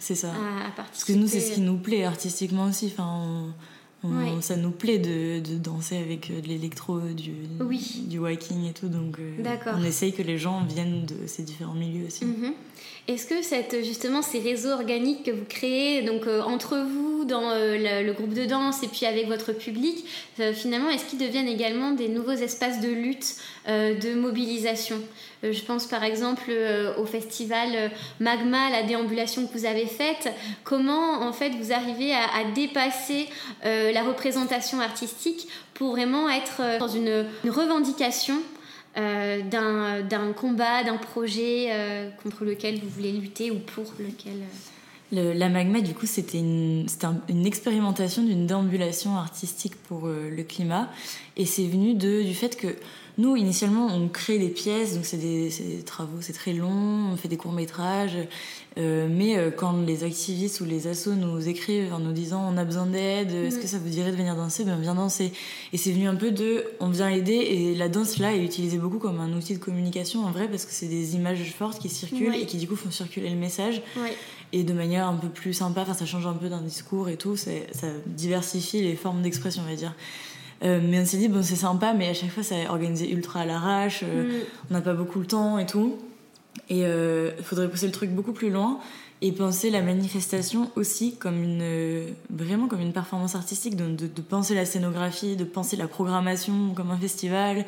C'est 0.00 0.14
ça. 0.14 0.32
Parce 0.76 1.04
que 1.04 1.12
nous, 1.12 1.28
c'est 1.28 1.40
ce 1.40 1.52
qui 1.52 1.60
nous 1.60 1.78
plaît 1.78 2.04
artistiquement 2.04 2.66
aussi. 2.66 2.86
Enfin, 2.86 3.54
ça 4.40 4.56
nous 4.56 4.70
plaît 4.70 4.98
de, 4.98 5.40
de, 5.40 5.58
danser 5.58 5.96
avec 5.96 6.30
euh, 6.30 6.40
de 6.40 6.48
l'électro, 6.48 7.00
du, 7.00 7.32
du 8.06 8.18
walking 8.18 8.68
et 8.68 8.72
tout. 8.72 8.88
Donc, 8.88 9.18
euh, 9.18 9.56
on 9.66 9.82
essaye 9.84 10.12
que 10.12 10.22
les 10.22 10.38
gens 10.38 10.64
viennent 10.64 11.04
de 11.04 11.26
ces 11.26 11.42
différents 11.42 11.74
milieux 11.74 12.06
aussi. 12.06 12.24
Mhm. 12.24 12.52
Est-ce 13.08 13.26
que 13.26 13.42
cette, 13.42 13.84
justement 13.84 14.20
ces 14.20 14.38
réseaux 14.38 14.70
organiques 14.70 15.24
que 15.24 15.30
vous 15.30 15.46
créez, 15.48 16.02
donc 16.02 16.26
euh, 16.26 16.42
entre 16.42 16.76
vous, 16.76 17.24
dans 17.24 17.50
le, 17.54 18.12
groupe 18.12 18.34
de 18.34 18.44
danse 18.44 18.82
et 18.82 18.88
puis 18.88 19.06
avec 19.06 19.26
votre 19.28 19.52
public, 19.52 20.04
finalement, 20.54 20.90
est-ce 20.90 21.04
qu'ils 21.06 21.18
deviennent 21.18 21.48
également 21.48 21.92
des 21.92 22.08
nouveaux 22.08 22.32
espaces 22.32 22.80
de 22.80 22.88
lutte, 22.88 23.36
de 23.66 24.14
mobilisation? 24.14 25.00
Je 25.42 25.60
pense 25.62 25.86
par 25.86 26.02
exemple 26.02 26.50
au 26.98 27.06
festival 27.06 27.90
Magma, 28.18 28.70
la 28.70 28.82
déambulation 28.82 29.46
que 29.46 29.52
vous 29.56 29.64
avez 29.66 29.86
faite. 29.86 30.32
Comment 30.64 31.22
en 31.22 31.32
fait 31.32 31.50
vous 31.50 31.72
arrivez 31.72 32.12
à, 32.12 32.50
dépasser 32.54 33.28
la 33.64 34.02
représentation 34.02 34.80
artistique 34.80 35.48
pour 35.78 35.92
vraiment 35.92 36.28
être 36.28 36.60
euh, 36.60 36.78
dans 36.78 36.88
une, 36.88 37.24
revendication 37.48 38.34
euh, 38.96 39.40
d'un 39.42 40.32
combat, 40.32 40.82
d'un 40.82 40.96
projet 40.96 41.68
euh, 41.70 42.10
contre 42.22 42.44
lequel 42.44 42.80
vous 42.80 42.88
voulez 42.88 43.12
lutter 43.12 43.52
ou 43.52 43.58
pour 43.60 43.84
lequel... 44.00 44.42
la 45.12 45.48
magma, 45.48 45.80
du 45.80 45.94
coup, 45.94 46.06
c'était 46.06 46.38
une, 46.38 46.86
une, 47.28 47.46
expérimentation 47.46 48.22
d'une 48.22 48.46
déambulation 48.46 49.16
artistique 49.16 49.76
pour 49.76 50.08
le 50.08 50.42
climat. 50.42 50.90
Et 51.36 51.46
c'est 51.46 51.66
venu 51.66 51.94
de, 51.94 52.22
du 52.22 52.34
fait 52.34 52.56
que 52.56 52.74
nous, 53.18 53.34
initialement, 53.34 53.88
on 53.88 54.08
crée 54.08 54.38
des 54.38 54.48
pièces, 54.48 54.94
donc 54.94 55.04
c'est 55.04 55.16
des, 55.16 55.48
des, 55.48 55.82
travaux, 55.82 56.18
c'est 56.20 56.32
très 56.32 56.52
long, 56.52 57.10
on 57.12 57.16
fait 57.16 57.26
des 57.26 57.36
courts-métrages. 57.36 58.16
Euh, 58.78 59.08
mais 59.10 59.36
euh, 59.36 59.50
quand 59.50 59.72
les 59.84 60.04
activistes 60.04 60.60
ou 60.60 60.64
les 60.64 60.86
assos 60.86 61.14
nous 61.14 61.48
écrivent 61.48 61.92
en 61.92 61.98
nous 61.98 62.12
disant 62.12 62.48
on 62.48 62.56
a 62.56 62.64
besoin 62.64 62.86
d'aide, 62.86 63.32
est-ce 63.32 63.58
que 63.58 63.66
ça 63.66 63.78
vous 63.78 63.88
dirait 63.88 64.12
de 64.12 64.16
venir 64.16 64.36
danser? 64.36 64.64
Ben, 64.64 64.78
viens 64.80 64.94
danser. 64.94 65.32
Et 65.72 65.76
c'est 65.78 65.90
venu 65.90 66.06
un 66.06 66.14
peu 66.14 66.30
de 66.30 66.62
on 66.78 66.90
vient 66.90 67.08
aider. 67.08 67.32
Et 67.32 67.74
la 67.74 67.88
danse, 67.88 68.18
là, 68.18 68.36
est 68.36 68.44
utilisée 68.44 68.78
beaucoup 68.78 68.98
comme 68.98 69.18
un 69.18 69.32
outil 69.32 69.54
de 69.54 69.58
communication, 69.58 70.24
en 70.24 70.30
vrai, 70.30 70.46
parce 70.46 70.64
que 70.64 70.72
c'est 70.72 70.86
des 70.86 71.16
images 71.16 71.42
fortes 71.58 71.80
qui 71.80 71.88
circulent 71.88 72.36
et 72.36 72.46
qui, 72.46 72.56
du 72.58 72.68
coup, 72.68 72.76
font 72.76 72.92
circuler 72.92 73.30
le 73.30 73.36
message. 73.36 73.82
Et 74.52 74.62
de 74.62 74.72
manière 74.72 75.08
un 75.08 75.16
peu 75.16 75.28
plus 75.28 75.54
sympa, 75.54 75.82
enfin, 75.82 75.92
ça 75.92 76.06
change 76.06 76.26
un 76.28 76.34
peu 76.34 76.48
d'un 76.48 76.62
discours 76.62 77.08
et 77.08 77.16
tout, 77.16 77.36
ça 77.36 77.50
diversifie 78.06 78.80
les 78.80 78.94
formes 78.94 79.22
d'expression, 79.22 79.62
on 79.66 79.68
va 79.68 79.76
dire. 79.76 79.94
Euh, 80.64 80.80
mais 80.82 81.00
on 81.00 81.04
s'est 81.04 81.18
dit, 81.18 81.28
bon, 81.28 81.42
c'est 81.42 81.56
sympa, 81.56 81.94
mais 81.94 82.08
à 82.08 82.14
chaque 82.14 82.30
fois, 82.30 82.42
c'est 82.42 82.68
organisé 82.68 83.10
ultra 83.10 83.40
à 83.40 83.46
l'arrache, 83.46 84.02
euh, 84.02 84.24
mm. 84.24 84.42
on 84.70 84.74
n'a 84.74 84.80
pas 84.80 84.94
beaucoup 84.94 85.20
le 85.20 85.26
temps 85.26 85.58
et 85.58 85.66
tout. 85.66 85.96
Et 86.68 86.78
il 86.78 86.84
euh, 86.84 87.30
faudrait 87.42 87.70
pousser 87.70 87.86
le 87.86 87.92
truc 87.92 88.10
beaucoup 88.10 88.32
plus 88.32 88.50
loin 88.50 88.78
et 89.20 89.32
penser 89.32 89.70
la 89.70 89.82
manifestation 89.82 90.70
aussi 90.76 91.16
comme 91.16 91.42
une 91.42 92.14
vraiment 92.30 92.68
comme 92.68 92.80
une 92.80 92.92
performance 92.92 93.34
artistique 93.34 93.74
de, 93.74 94.06
de, 94.06 94.22
penser 94.22 94.54
la 94.54 94.64
scénographie 94.64 95.34
de 95.34 95.42
penser 95.42 95.76
la 95.76 95.88
programmation 95.88 96.72
comme 96.74 96.92
un 96.92 96.96
festival 96.96 97.66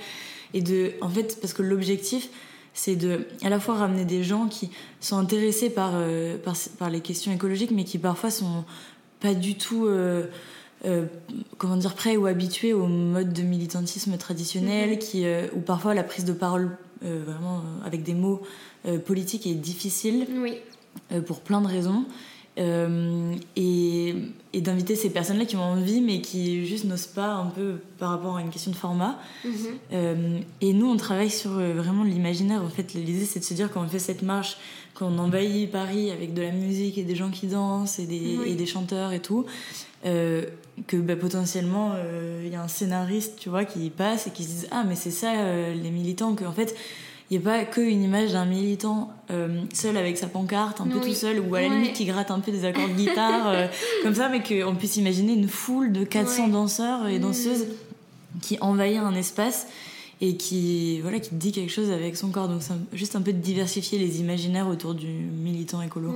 et 0.55 0.63
de 0.63 0.93
en 1.01 1.09
fait 1.09 1.41
parce 1.41 1.53
que 1.53 1.63
l'objectif 1.63 2.29
c'est 2.73 2.95
de 2.95 3.27
à 3.43 3.49
la 3.49 3.59
fois 3.59 3.75
ramener 3.75 4.05
des 4.05 4.23
gens 4.23 4.47
qui 4.47 4.71
sont 5.01 5.17
intéressés 5.17 5.71
par, 5.71 5.93
par, 6.45 6.55
par 6.79 6.89
les 6.89 7.01
questions 7.01 7.33
écologiques 7.33 7.73
mais 7.73 7.83
qui 7.83 7.99
parfois 7.99 8.31
sont 8.31 8.65
pas 9.19 9.35
du 9.35 9.57
tout 9.57 9.89
euh, 10.87 11.05
comment 11.59 11.77
dire 11.77 11.95
prêts 11.95 12.17
ou 12.17 12.27
habitués 12.27 12.73
au 12.73 12.87
mode 12.87 13.35
de 13.35 13.43
militantisme 13.43 14.17
traditionnel, 14.17 14.91
mhm. 14.91 14.99
qui, 14.99 15.27
euh, 15.27 15.47
ou 15.55 15.61
parfois 15.61 15.93
la 15.95 16.03
prise 16.03 16.25
de 16.25 16.33
parole 16.33 16.77
euh, 17.05 17.23
vraiment 17.27 17.63
avec 17.85 18.03
des 18.03 18.15
mots 18.15 18.43
politiques 19.05 19.47
est 19.47 19.55
difficile 19.55 20.27
oui. 20.39 20.55
pour 21.27 21.41
plein 21.41 21.61
de 21.61 21.67
raisons. 21.67 22.07
et, 22.57 24.15
et 24.55 24.61
d'inviter 24.61 24.97
ces 24.97 25.11
personnes-là 25.11 25.45
qui 25.45 25.57
ont 25.57 25.63
envie 25.63 26.01
mais 26.01 26.21
qui 26.23 26.67
juste 26.67 26.85
n'osent 26.85 27.07
pas 27.07 27.33
un 27.33 27.47
peu 27.47 27.77
par 27.99 28.11
rapport 28.11 28.37
à 28.37 28.41
une 28.41 28.49
question 28.49 28.71
de 28.71 28.77
format. 28.77 29.19
Mhm. 29.45 30.41
et 30.63 30.73
nous, 30.73 30.87
on 30.87 30.97
travaille 30.97 31.31
sur 31.31 31.51
vraiment 31.51 32.05
l'imaginaire. 32.05 32.63
En 32.63 32.71
fait, 32.71 32.95
l'idée, 32.95 33.27
c'est 33.27 33.41
de 33.41 33.45
se 33.45 33.53
dire 33.53 33.71
quand 33.71 33.83
on 33.83 33.89
fait 33.89 33.99
cette 33.99 34.23
marche, 34.23 34.57
qu'on 34.95 35.19
envahit 35.19 35.71
Paris 35.71 36.11
avec 36.11 36.35
de 36.35 36.43
la 36.43 36.53
musique 36.53 36.99
et 36.99 37.05
des 37.05 37.15
gens 37.15 37.31
qui 37.31 37.47
dansent 37.47 37.99
et 37.99 38.07
des, 38.07 38.39
et 38.47 38.55
des 38.55 38.67
chanteurs 38.67 39.13
et 39.13 39.21
tout, 39.21 39.47
euh, 40.07 40.45
que 40.87 40.97
bah, 40.97 41.17
potentiellement 41.17 41.93
il 41.95 42.47
euh, 42.47 42.49
y 42.51 42.55
a 42.55 42.63
un 42.63 42.69
scénariste 42.69 43.35
tu 43.39 43.51
vois 43.51 43.67
qui 43.67 43.91
passe 43.91 44.27
et 44.27 44.31
qui 44.31 44.45
se 44.45 44.49
dit 44.49 44.67
ah 44.71 44.83
mais 44.89 44.97
c'est 44.97 45.11
ça 45.11 45.33
euh, 45.35 45.75
les 45.75 45.91
militants 45.91 46.35
que 46.35 46.45
en 46.45 46.53
fait 46.53 46.75
il 47.31 47.39
n'y 47.39 47.47
a 47.47 47.51
pas 47.51 47.65
qu'une 47.65 48.03
image 48.03 48.33
d'un 48.33 48.47
militant 48.47 49.11
seul 49.73 49.97
avec 49.97 50.17
sa 50.17 50.27
pancarte 50.27 50.81
un 50.81 50.87
peu 50.87 51.01
tout 51.01 51.15
seul 51.15 51.39
ou 51.39 51.55
à 51.55 51.61
la 51.61 51.69
limite 51.69 51.93
qui 51.93 52.05
gratte 52.05 52.31
un 52.33 52.41
peu 52.41 52.51
des 52.51 52.65
accords 52.65 52.89
de 52.89 52.95
guitare 52.95 53.69
comme 54.03 54.15
ça 54.15 54.29
mais 54.29 54.43
qu'on 54.43 54.75
puisse 54.75 54.97
imaginer 54.97 55.35
une 55.35 55.49
foule 55.49 55.93
de 55.93 56.03
400 56.03 56.49
danseurs 56.49 57.07
et 57.07 57.21
danseuses 57.21 57.67
qui 58.43 58.59
envahit 58.61 58.99
un 58.99 59.15
espace 59.15 59.69
et 60.21 60.37
qui 60.37 61.01
voilà 61.01 61.21
qui 61.21 61.35
dit 61.35 61.53
quelque 61.53 61.71
chose 61.71 61.91
avec 61.91 62.17
son 62.17 62.31
corps. 62.31 62.49
Donc 62.49 62.63
c'est 62.63 62.75
juste 62.93 63.17
un 63.17 63.23
peu 63.23 63.33
de 63.33 63.39
diversifier 63.39 63.99
les 63.99 64.21
imaginaires 64.21 64.69
autour 64.69 64.95
du 64.95 65.07
militant 65.07 65.83
écolo 65.83 66.13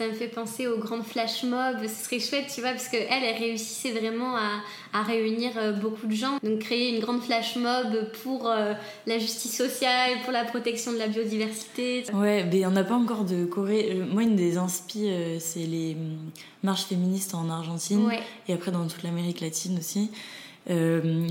ça 0.00 0.08
me 0.08 0.14
fait 0.14 0.28
penser 0.28 0.66
aux 0.66 0.78
grandes 0.78 1.04
flash 1.04 1.44
mobs. 1.44 1.86
Ce 1.86 2.06
serait 2.06 2.20
chouette, 2.20 2.50
tu 2.54 2.62
vois, 2.62 2.70
parce 2.70 2.88
qu'elle, 2.88 3.06
elle 3.10 3.36
réussissait 3.36 3.90
vraiment 3.90 4.34
à, 4.34 4.62
à, 4.94 5.02
réunir 5.02 5.50
euh, 5.58 5.72
beaucoup 5.72 6.06
de 6.06 6.14
gens. 6.14 6.38
Donc, 6.42 6.60
créer 6.60 6.94
une 6.94 7.00
grande 7.00 7.22
flash 7.22 7.56
mob 7.56 8.10
pour 8.22 8.48
euh, 8.48 8.72
la 9.06 9.18
justice 9.18 9.54
sociale, 9.54 10.12
pour 10.24 10.32
la 10.32 10.44
protection 10.44 10.94
de 10.94 10.96
la 10.96 11.06
biodiversité. 11.06 12.04
Ouais, 12.14 12.46
mais 12.50 12.64
on 12.64 12.70
n'a 12.70 12.82
pas 12.82 12.94
encore 12.94 13.26
de 13.26 13.44
Corée. 13.44 13.90
Euh, 13.92 14.06
moi, 14.10 14.22
une 14.22 14.36
des 14.36 14.56
inspi, 14.56 15.10
c'est 15.38 15.66
les 15.66 15.92
hum, 15.92 16.30
marches 16.62 16.84
féministes 16.84 17.34
en 17.34 17.50
Argentine 17.50 18.10
et 18.48 18.54
après 18.54 18.70
dans 18.70 18.86
toute 18.86 19.02
l'Amérique 19.02 19.42
latine 19.42 19.76
aussi. 19.78 20.10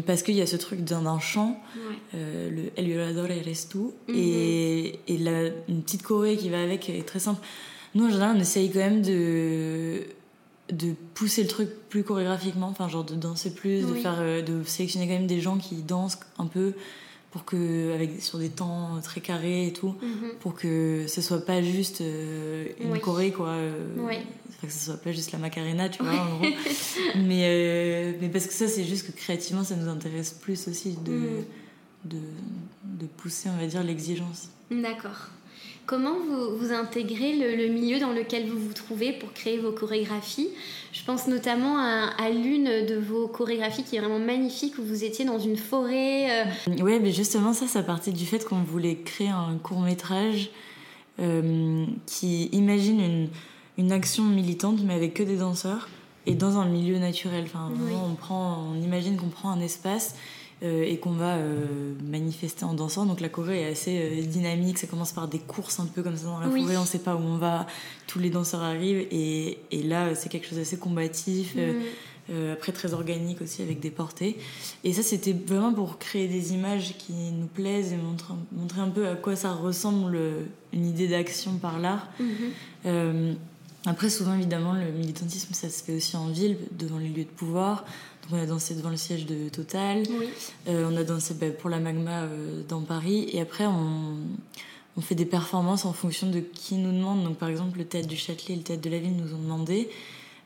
parce 0.05 0.21
qu'il 0.21 0.35
y 0.35 0.41
a 0.41 0.45
ce 0.45 0.57
truc 0.57 0.81
d'un 0.81 1.19
chant, 1.19 1.59
le 2.13 2.69
El 2.77 2.85
Violador 2.85 3.31
eres 3.31 3.47
mm-hmm. 3.47 4.15
et, 4.15 4.99
et 5.07 5.17
la, 5.17 5.45
une 5.67 5.81
petite 5.81 6.03
Corée 6.03 6.37
qui 6.37 6.49
va 6.49 6.61
avec 6.61 6.87
est 6.87 7.07
très 7.07 7.19
simple. 7.19 7.41
Nous, 7.95 8.05
en 8.05 8.09
général, 8.09 8.37
on 8.37 8.39
essaye 8.39 8.71
quand 8.71 8.79
même 8.79 9.01
de, 9.01 10.03
de 10.71 10.93
pousser 11.15 11.41
le 11.43 11.47
truc 11.47 11.69
plus 11.89 12.03
chorégraphiquement, 12.03 12.67
enfin, 12.67 12.87
genre 12.87 13.03
de 13.03 13.15
danser 13.15 13.53
plus, 13.53 13.81
de, 13.81 13.93
faire, 13.93 14.17
euh, 14.19 14.41
de 14.41 14.63
sélectionner 14.63 15.07
quand 15.07 15.13
même 15.13 15.27
des 15.27 15.41
gens 15.41 15.57
qui 15.57 15.75
dansent 15.81 16.19
un 16.37 16.45
peu 16.45 16.73
pour 17.31 17.45
que 17.45 17.93
avec 17.93 18.21
sur 18.21 18.39
des 18.39 18.49
temps 18.49 18.99
très 19.03 19.21
carrés 19.21 19.67
et 19.67 19.73
tout 19.73 19.95
mhm. 20.01 20.31
pour 20.39 20.55
que 20.55 21.05
ce 21.07 21.21
soit 21.21 21.45
pas 21.45 21.61
juste 21.61 22.01
euh, 22.01 22.65
une 22.79 22.91
oui. 22.91 22.99
choré 22.99 23.31
quoi 23.31 23.49
euh, 23.49 23.93
que 24.61 24.71
ce 24.71 24.85
soit 24.85 24.97
pas 24.97 25.11
juste 25.11 25.31
la 25.31 25.37
macarena 25.37 25.89
tu 25.89 26.01
vois 26.01 26.13
en 26.13 26.37
gros 26.37 26.47
mais 27.15 28.17
mais 28.19 28.29
parce 28.29 28.47
que 28.47 28.53
ça 28.53 28.67
c'est 28.67 28.83
juste 28.83 29.05
que 29.05 29.11
créativement 29.11 29.63
ça 29.63 29.75
nous 29.75 29.87
intéresse 29.89 30.31
plus 30.31 30.67
aussi 30.67 30.97
de 31.05 31.11
mhm. 31.11 31.45
de, 32.05 32.17
de 32.83 33.05
pousser 33.05 33.49
on 33.49 33.57
va 33.59 33.67
dire 33.67 33.83
l'exigence 33.83 34.49
d'accord 34.71 35.29
Comment 35.85 36.13
vous, 36.19 36.55
vous 36.55 36.71
intégrez 36.71 37.33
le, 37.33 37.67
milieu 37.73 37.99
dans 37.99 38.11
lequel 38.11 38.47
vous 38.47 38.59
vous 38.59 38.73
trouvez 38.73 39.11
pour 39.11 39.33
créer 39.33 39.57
vos 39.57 39.71
chorégraphies? 39.71 40.49
Je 40.91 41.03
pense 41.03 41.27
notamment 41.27 41.79
à, 41.79 42.29
l'une 42.29 42.85
de 42.85 42.95
vos 42.95 43.27
chorégraphies 43.27 43.83
qui 43.83 43.95
est 43.95 43.99
vraiment 43.99 44.19
magnifique, 44.19 44.77
où 44.77 44.83
vous 44.83 45.03
étiez 45.03 45.25
dans 45.25 45.39
une 45.39 45.57
forêt. 45.57 46.29
Euh. 46.29 46.45
Oui, 46.81 46.99
mais 47.01 47.11
justement, 47.11 47.53
ça, 47.53 47.65
ça 47.65 47.81
partait 47.81 48.11
du 48.11 48.27
fait 48.27 48.45
qu'on 48.45 48.61
voulait 48.61 48.97
créer 48.97 49.29
un 49.29 49.57
court 49.63 49.81
métrage 49.81 50.51
euh, 51.19 51.85
qui 52.05 52.45
imagine 52.51 53.01
une, 53.01 53.29
une, 53.79 53.91
action 53.91 54.23
militante, 54.23 54.81
mais 54.83 54.93
avec 54.93 55.15
que 55.15 55.23
des 55.23 55.37
danseurs, 55.37 55.89
et 56.27 56.35
dans 56.35 56.59
un 56.59 56.65
milieu 56.65 56.99
naturel. 56.99 57.45
Enfin, 57.45 57.71
on, 57.91 58.13
prend, 58.13 58.63
on 58.71 58.81
imagine 58.81 59.17
qu'on 59.17 59.29
prend 59.29 59.49
un 59.49 59.59
espace 59.59 60.15
et 60.61 60.97
qu'on 60.97 61.11
va 61.11 61.35
euh, 61.37 61.93
manifester 62.03 62.65
en 62.65 62.73
dansant. 62.73 63.05
Donc 63.05 63.21
la 63.21 63.29
Corée 63.29 63.61
est 63.61 63.67
assez 63.67 63.97
euh, 63.97 64.21
dynamique, 64.21 64.77
ça 64.77 64.87
commence 64.87 65.13
par 65.13 65.29
des 65.29 65.39
courses 65.39 65.79
un 65.79 65.85
peu 65.85 66.03
comme 66.03 66.17
ça 66.17 66.25
dans 66.25 66.39
la 66.39 66.49
forêt, 66.49 66.75
on 66.75 66.81
ne 66.81 66.85
sait 66.85 66.99
pas 66.99 67.15
où 67.15 67.19
on 67.19 67.37
va, 67.37 67.65
tous 68.07 68.19
les 68.19 68.29
danseurs 68.29 68.61
arrivent 68.61 69.07
et, 69.09 69.59
et 69.71 69.83
là 69.83 70.15
c'est 70.15 70.27
quelque 70.27 70.47
chose 70.47 70.57
d'assez 70.57 70.77
combatif. 70.77 71.55
Mm. 71.55 72.51
après 72.53 72.71
très 72.71 72.93
organique 72.93 73.41
aussi 73.41 73.63
avec 73.63 73.79
des 73.79 73.89
portées 73.89 74.37
et 74.83 74.93
ça 74.93 75.01
c'était 75.01 75.33
vraiment 75.33 75.73
pour 75.73 75.97
créer 75.97 76.27
des 76.27 76.53
images 76.53 76.93
qui 76.99 77.13
nous 77.13 77.47
plaisent 77.47 77.91
et 77.91 77.97
montrer, 77.97 78.35
montrer 78.51 78.81
un 78.81 78.89
peu 78.89 79.07
à 79.07 79.15
quoi 79.15 79.35
ça 79.35 79.51
ressemble 79.51 80.19
une 80.71 80.85
idée 80.85 81.07
d'action 81.07 81.53
par 81.53 81.79
l'art 81.79 82.07
mm-hmm. 82.21 83.33
après 83.87 84.11
souvent 84.11 84.35
évidemment 84.35 84.73
le 84.73 84.91
militantisme 84.91 85.55
ça 85.55 85.69
se 85.69 85.83
fait 85.83 85.95
aussi 85.95 86.17
en 86.17 86.27
ville 86.27 86.57
devant 86.77 86.99
les 86.99 87.09
lieux 87.09 87.23
de 87.23 87.35
pouvoir 87.35 87.83
on 88.31 88.37
a 88.37 88.45
dansé 88.45 88.75
devant 88.75 88.89
le 88.89 88.97
siège 88.97 89.25
de 89.25 89.49
Total. 89.49 90.03
Euh, 90.67 90.89
on 90.91 90.95
a 90.95 91.03
dansé 91.03 91.33
bah, 91.33 91.47
pour 91.49 91.69
la 91.69 91.79
Magma 91.79 92.23
euh, 92.23 92.61
dans 92.67 92.81
Paris. 92.81 93.29
Et 93.31 93.41
après, 93.41 93.65
on, 93.65 94.17
on 94.97 95.01
fait 95.01 95.15
des 95.15 95.25
performances 95.25 95.85
en 95.85 95.93
fonction 95.93 96.29
de 96.29 96.39
qui 96.39 96.75
nous 96.75 96.91
demande. 96.91 97.23
Donc, 97.23 97.37
par 97.37 97.49
exemple, 97.49 97.77
le 97.77 97.85
théâtre 97.85 98.07
du 98.07 98.17
Châtelet 98.17 98.53
et 98.53 98.57
le 98.57 98.63
théâtre 98.63 98.81
de 98.81 98.89
la 98.89 98.99
Ville 98.99 99.15
nous 99.15 99.33
ont 99.33 99.41
demandé 99.41 99.89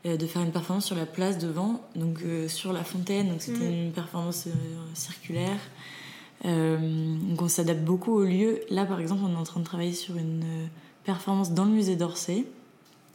de 0.06 0.28
faire 0.28 0.42
une 0.42 0.52
performance 0.52 0.86
sur 0.86 0.98
la 0.98 1.06
place 1.06 1.38
devant, 1.38 1.82
donc 1.96 2.20
sur 2.50 2.74
la 2.74 2.84
fontaine. 2.84 3.30
Donc, 3.30 3.42
c'était 3.42 3.70
mhm. 3.70 3.86
une 3.86 3.92
performance 3.94 4.50
circulaire. 4.94 5.60
donc, 6.44 7.42
on 7.42 7.48
s'adapte 7.48 7.84
beaucoup 7.84 8.12
au 8.12 8.26
lieu. 8.26 8.60
Là, 8.70 8.86
par 8.86 9.00
exemple, 9.00 9.22
on 9.26 9.32
est 9.32 9.38
en 9.38 9.44
train 9.44 9.62
de 9.62 9.66
travailler 9.66 9.94
sur 9.94 10.18
une 10.18 10.44
performance 11.06 11.52
dans 11.52 11.64
le 11.64 11.72
musée 11.72 11.96
d'Orsay. 11.96 12.46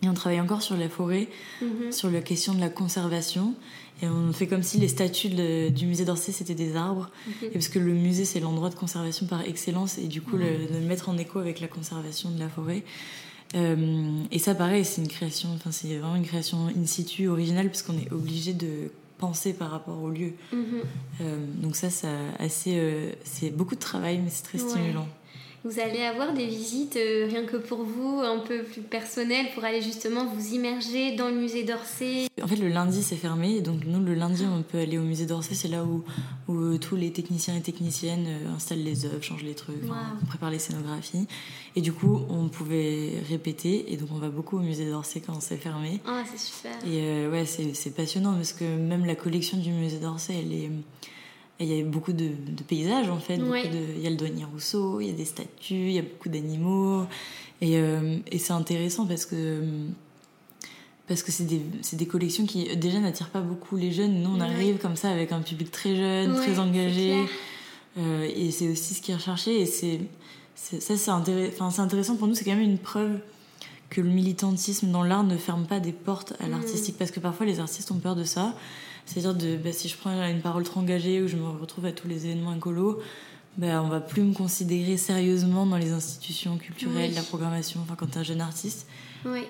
Et 0.03 0.09
on 0.09 0.15
travaille 0.15 0.41
encore 0.41 0.63
sur 0.63 0.77
la 0.77 0.89
forêt, 0.89 1.29
mhm. 1.61 1.91
sur 1.91 2.11
la 2.11 2.21
question 2.21 2.55
de 2.55 2.61
la 2.61 2.69
conservation. 2.69 3.55
Et 4.03 4.07
on 4.07 4.33
fait 4.33 4.47
comme 4.47 4.63
si 4.63 4.79
les 4.79 4.89
statues 4.89 5.31
du 5.71 5.87
musée 5.87 6.05
d'Orsay 6.05 6.33
c'était 6.33 6.55
des 6.55 6.77
arbres. 6.77 7.11
Et 7.43 7.49
parce 7.49 7.69
que 7.69 7.79
le 7.79 7.93
musée 7.93 8.25
c'est 8.25 8.41
l'endroit 8.41 8.71
de 8.71 8.75
conservation 8.75 9.27
par 9.27 9.43
excellence. 9.43 9.99
Et 9.99 10.07
du 10.07 10.23
coup, 10.23 10.37
le, 10.37 10.45
de 10.45 10.75
le 10.81 10.87
mettre 10.87 11.09
en 11.09 11.19
écho 11.19 11.39
avec 11.39 11.61
la 11.61 11.69
conservation 11.69 12.31
de 12.31 12.39
la 12.39 12.49
forêt. 12.49 12.85
Euh, 13.55 14.23
et 14.31 14.39
ça, 14.39 14.55
pareil, 14.55 14.85
c'est 14.85 15.01
une 15.01 15.09
création, 15.09 15.49
enfin, 15.55 15.71
c'est 15.71 15.97
vraiment 15.97 16.17
une 16.17 16.27
création 16.27 16.69
in 16.69 16.87
situ 16.87 17.29
originale 17.29 17.69
parce 17.69 17.83
qu'on 17.83 17.97
est 17.99 18.13
obligé 18.13 18.53
de 18.53 18.91
penser 19.19 19.53
par 19.53 19.71
rapport 19.71 20.01
au 20.03 20.11
lieu. 20.11 20.33
Mhm. 20.53 20.65
Euh, 21.21 21.47
donc 21.63 21.77
ça, 21.77 21.91
ça 21.91 22.09
assez, 22.39 22.75
euh, 22.77 23.13
c'est 23.25 23.51
beaucoup 23.51 23.75
de 23.75 23.81
travail, 23.81 24.19
mais 24.19 24.31
c'est 24.31 24.45
très 24.45 24.59
stimulant. 24.59 25.09
Vous 25.65 25.81
allez 25.81 26.03
avoir 26.03 26.35
des 26.35 26.47
visites 26.47 26.97
euh, 26.97 27.27
rien 27.29 27.45
que 27.45 27.57
pour 27.57 27.83
vous, 27.83 28.21
un 28.21 28.39
peu 28.39 28.63
plus 28.63 28.81
personnelles, 28.81 29.47
pour 29.55 29.65
aller 29.65 29.83
justement 29.83 30.25
vous 30.25 30.55
immerger 30.55 31.17
dans 31.17 31.29
le 31.29 31.35
musée 31.35 31.65
d'Orsay. 31.65 32.29
En 32.41 32.47
fait, 32.47 32.57
le 32.57 32.69
lundi, 32.69 33.03
c'est 33.03 33.17
fermé. 33.17 33.61
Donc, 33.61 33.85
nous, 33.85 34.03
le 34.03 34.15
lundi, 34.15 34.45
on 34.47 34.63
peut 34.63 34.79
aller 34.79 34.99
au 34.99 35.03
musée 35.03 35.27
d'Orsay. 35.27 35.57
C'est 35.57 35.69
là 35.69 35.85
où, 35.85 36.05
où, 36.47 36.55
euh, 36.55 36.79
tous 36.79 36.95
les 36.95 37.11
techniciens 37.13 37.57
et 37.57 37.61
techniciennes 37.61 38.27
euh, 38.29 38.55
installent 38.55 38.85
les 38.85 39.05
œuvres, 39.05 39.23
changent 39.23 39.43
les 39.43 39.55
trucs, 39.55 39.83
on 40.23 40.27
prépare 40.27 40.51
les 40.51 40.61
scénographies. 40.61 41.27
Et 41.75 41.81
du 41.81 41.93
coup, 41.93 42.21
on 42.29 42.49
pouvait 42.49 43.15
répéter. 43.29 43.93
Et 43.93 43.97
donc, 43.97 44.11
on 44.13 44.19
va 44.19 44.29
beaucoup 44.29 44.59
au 44.59 44.63
musée 44.63 44.89
d'Orsay 44.89 45.21
quand 45.21 45.41
c'est 45.41 45.57
fermé. 45.57 46.01
Ah, 46.07 46.23
c'est 46.31 46.39
super. 46.39 46.73
Et 46.87 47.27
ouais, 47.27 47.45
c'est 47.47 47.95
passionnant 47.95 48.35
parce 48.35 48.53
que 48.53 48.65
même 48.65 49.05
la 49.05 49.17
collection 49.17 49.59
du 49.59 49.71
musée 49.73 49.99
d'Orsay, 49.99 50.35
elle 50.39 50.53
est 50.53 50.71
il 51.61 51.67
y 51.67 51.81
a 51.81 51.85
beaucoup 51.85 52.13
de, 52.13 52.31
paysages 52.67 53.09
en 53.09 53.19
fait. 53.19 53.37
Il 53.37 54.01
y 54.01 54.07
a 54.07 54.11
le 54.11 54.17
douanier 54.17 54.45
Rousseau, 54.45 55.01
il 55.01 55.09
y 55.09 55.11
a 55.11 55.13
des 55.13 55.25
statues, 55.25 55.89
il 55.89 55.93
y 55.93 55.99
a 55.99 56.03
beaucoup 56.03 56.29
d'animaux. 56.29 57.05
Et, 57.61 57.77
euh, 57.79 58.19
et 58.31 58.39
c'est 58.39 58.53
intéressant 58.53 59.07
parce 59.07 59.27
que 59.27 59.63
parce 61.09 61.23
que 61.23 61.33
c'est 61.33 61.45
des, 61.45 61.63
des, 61.93 62.07
collections 62.07 62.45
qui 62.45 62.77
déjà 62.77 63.01
n'attirent 63.01 63.31
pas 63.31 63.41
beaucoup 63.41 63.77
les 63.77 63.91
jeunes. 63.91 64.23
Nous, 64.23 64.31
on 64.31 64.41
arrive 64.41 64.77
comme 64.77 64.95
ça 64.95 65.11
avec 65.11 65.33
un 65.33 65.41
public 65.41 65.71
très 65.71 65.97
jeune, 65.97 66.35
très 66.35 66.59
engagé. 66.59 67.25
Euh, 67.97 68.29
et 68.37 68.51
c'est 68.51 68.69
aussi 68.69 68.93
ce 68.93 69.01
qui 69.01 69.13
est 69.13 69.15
recherché. 69.15 69.59
Et 69.63 69.67
c'est, 69.67 70.01
ça, 70.55 70.97
c'est 70.97 71.11
intéressant. 71.11 71.83
intéressant 71.83 72.17
pour 72.17 72.29
nous. 72.29 72.35
C'est 72.35 72.45
quand 72.45 72.55
même 72.55 72.61
une 72.61 72.79
preuve 72.79 73.21
que 73.89 74.03
le 74.03 74.11
militantisme 74.11 74.91
dans 74.91 75.03
l'art 75.03 75.25
ne 75.25 75.39
ferme 75.39 75.67
pas 75.67 75.81
des 75.81 75.93
portes 75.93 76.35
à 76.41 76.47
mm. 76.47 76.51
l'artistique. 76.51 76.99
Parce 76.99 77.11
que 77.11 77.21
parfois, 77.21 77.47
les 77.47 77.59
artistes 77.59 77.91
ont 77.91 77.99
peur 77.99 78.15
de 78.15 78.25
ça. 78.25 78.55
C'est-à-dire, 79.09 79.35
de, 79.35 79.57
bah, 79.57 79.73
si 79.73 79.89
je 79.89 79.97
prends 79.97 80.11
une 80.11 80.41
parole 80.41 80.65
trop 80.65 80.81
engagée 80.81 81.23
ou 81.23 81.29
je 81.29 81.37
me 81.37 81.49
retrouve 81.49 81.87
à 81.87 81.93
tous 81.93 82.09
les 82.09 82.27
événements 82.27 82.55
écolos, 82.55 83.01
bah, 83.57 83.83
on 83.83 83.89
va 83.89 84.01
plus 84.01 84.23
me 84.23 84.35
considérer 84.35 84.99
sérieusement 84.99 85.65
dans 85.65 85.79
les 85.79 85.93
institutions 85.93 86.59
culturelles, 86.59 87.15
la 87.15 87.23
programmation, 87.23 87.81
enfin, 87.83 87.95
quand 87.97 88.07
tu 88.07 88.15
es 88.15 88.19
un 88.19 88.23
jeune 88.23 88.41
artiste. 88.43 88.87
Oui. 89.25 89.45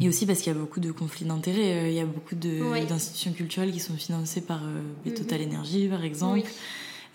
Et 0.00 0.08
aussi 0.08 0.26
parce 0.26 0.40
qu'il 0.40 0.52
y 0.52 0.56
a 0.56 0.58
beaucoup 0.58 0.80
de 0.80 0.92
conflits 0.92 1.24
d'intérêts. 1.24 1.72
Euh, 1.72 1.88
il 1.88 1.94
y 1.94 2.00
a 2.00 2.04
beaucoup 2.04 2.34
d'institutions 2.34 3.32
culturelles 3.32 3.72
qui 3.72 3.80
sont 3.80 3.96
financées 3.96 4.42
par 4.42 4.60
euh, 4.62 5.10
Total 5.16 5.40
mhm. 5.40 5.54
Energy, 5.54 5.88
par 5.88 6.04
exemple. 6.04 6.48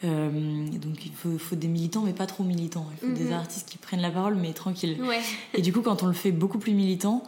Euh, 0.04 0.68
donc 0.70 1.06
il 1.06 1.14
faut, 1.14 1.38
faut, 1.38 1.56
des 1.56 1.70
militants, 1.70 2.02
mais 2.02 2.14
pas 2.14 2.26
trop 2.26 2.44
militants. 2.44 2.88
Il 3.02 3.08
faut 3.08 3.14
des 3.16 3.26
mhm. 3.26 3.34
artistes 3.34 3.70
qui 3.70 3.78
prennent 3.78 4.02
la 4.02 4.12
parole, 4.12 4.36
mais 4.36 4.54
tranquilles. 4.54 4.98
Et 5.54 5.62
du 5.62 5.72
coup, 5.72 5.82
quand 5.82 6.04
on 6.04 6.08
le 6.08 6.14
fait 6.14 6.32
beaucoup 6.32 6.58
plus 6.58 6.74
militant, 6.74 7.24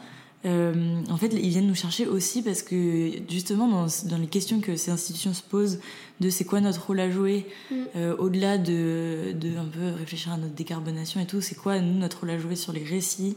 euh, 0.45 1.01
en 1.09 1.17
fait, 1.17 1.33
ils 1.33 1.49
viennent 1.49 1.67
nous 1.67 1.75
chercher 1.75 2.07
aussi 2.07 2.41
parce 2.41 2.61
que 2.61 3.11
justement, 3.29 3.67
dans, 3.67 3.87
dans, 4.05 4.17
les 4.17 4.27
questions 4.27 4.59
que 4.59 4.75
ces 4.75 4.91
institutions 4.91 5.33
se 5.33 5.41
posent 5.41 5.79
de 6.19 6.29
c'est 6.29 6.45
quoi 6.45 6.61
notre 6.61 6.85
rôle 6.85 6.99
à 6.99 7.09
jouer, 7.09 7.47
mm. 7.71 7.75
euh, 7.95 8.15
au-delà 8.17 8.57
de, 8.57 9.33
de, 9.33 9.57
un 9.57 9.65
peu 9.65 9.97
réfléchir 9.97 10.33
à 10.33 10.37
notre 10.37 10.53
décarbonation 10.53 11.19
et 11.19 11.25
tout, 11.25 11.41
c'est 11.41 11.55
quoi 11.55 11.79
nous 11.79 11.97
notre 11.97 12.21
rôle 12.21 12.29
à 12.29 12.37
jouer 12.37 12.55
sur 12.55 12.71
les 12.71 12.83
récits, 12.83 13.35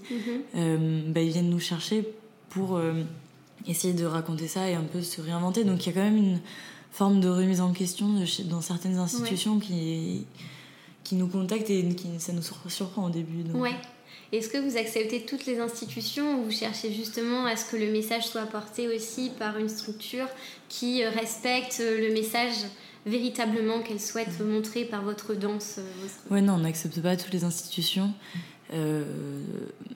euh, 0.57 1.03
bah, 1.09 1.23
ils 1.23 1.31
viennent 1.31 1.51
nous 1.51 1.61
chercher 1.61 2.07
pour 2.51 2.81
essayer 3.67 3.95
de 3.95 4.05
raconter 4.05 4.49
ça 4.49 4.69
et 4.69 4.75
un 4.75 4.83
peu 4.83 5.03
se 5.03 5.21
réinventer. 5.21 5.65
Donc 5.65 5.87
il 5.87 5.89
y 5.89 5.93
a 5.93 5.93
quand 5.93 6.05
même 6.05 6.17
une 6.17 6.41
forme 6.91 7.21
de 7.21 7.29
remise 7.29 7.61
en 7.61 7.73
question 7.73 8.09
dans 8.47 8.61
certaines 8.61 8.99
institutions 8.99 9.61
qui, 9.61 10.27
qui 11.05 11.15
nous 11.15 11.29
contactent 11.29 11.71
et 11.71 11.89
qui, 11.95 12.09
ça 12.19 12.33
nous 12.33 12.43
surprend 12.69 13.07
au 13.07 13.11
début. 13.11 13.45
Donc. 13.45 13.63
Ouais. 13.63 13.75
Est-ce 14.33 14.49
que 14.49 14.59
vous 14.59 14.77
acceptez 14.77 15.23
toutes 15.23 15.47
les 15.47 15.59
institutions 15.59 16.39
ou 16.39 16.45
vous 16.45 16.51
cherchez 16.53 16.93
justement 16.93 17.47
à 17.47 17.57
ce 17.57 17.69
que 17.71 17.77
le 17.77 17.91
message 17.91 18.27
soit 18.27 18.47
porté 18.47 18.87
aussi 18.89 19.31
par 19.39 19.59
une 19.59 19.69
structure 19.69 20.27
qui 20.69 21.05
respecte 21.05 21.81
le 21.81 22.13
message 22.13 22.55
véritablement 23.07 23.81
qu'elle 23.81 24.01
souhaite 24.01 24.41
montrer 24.41 24.85
par 24.85 25.03
votre 25.03 25.35
danse 25.35 25.77
euh, 25.79 26.33
Ouais, 26.35 26.43
non, 26.43 26.55
on 26.55 26.59
n'accepte 26.59 27.01
pas 27.01 27.17
toutes 27.17 27.33
les 27.33 27.45
institutions. 27.45 28.13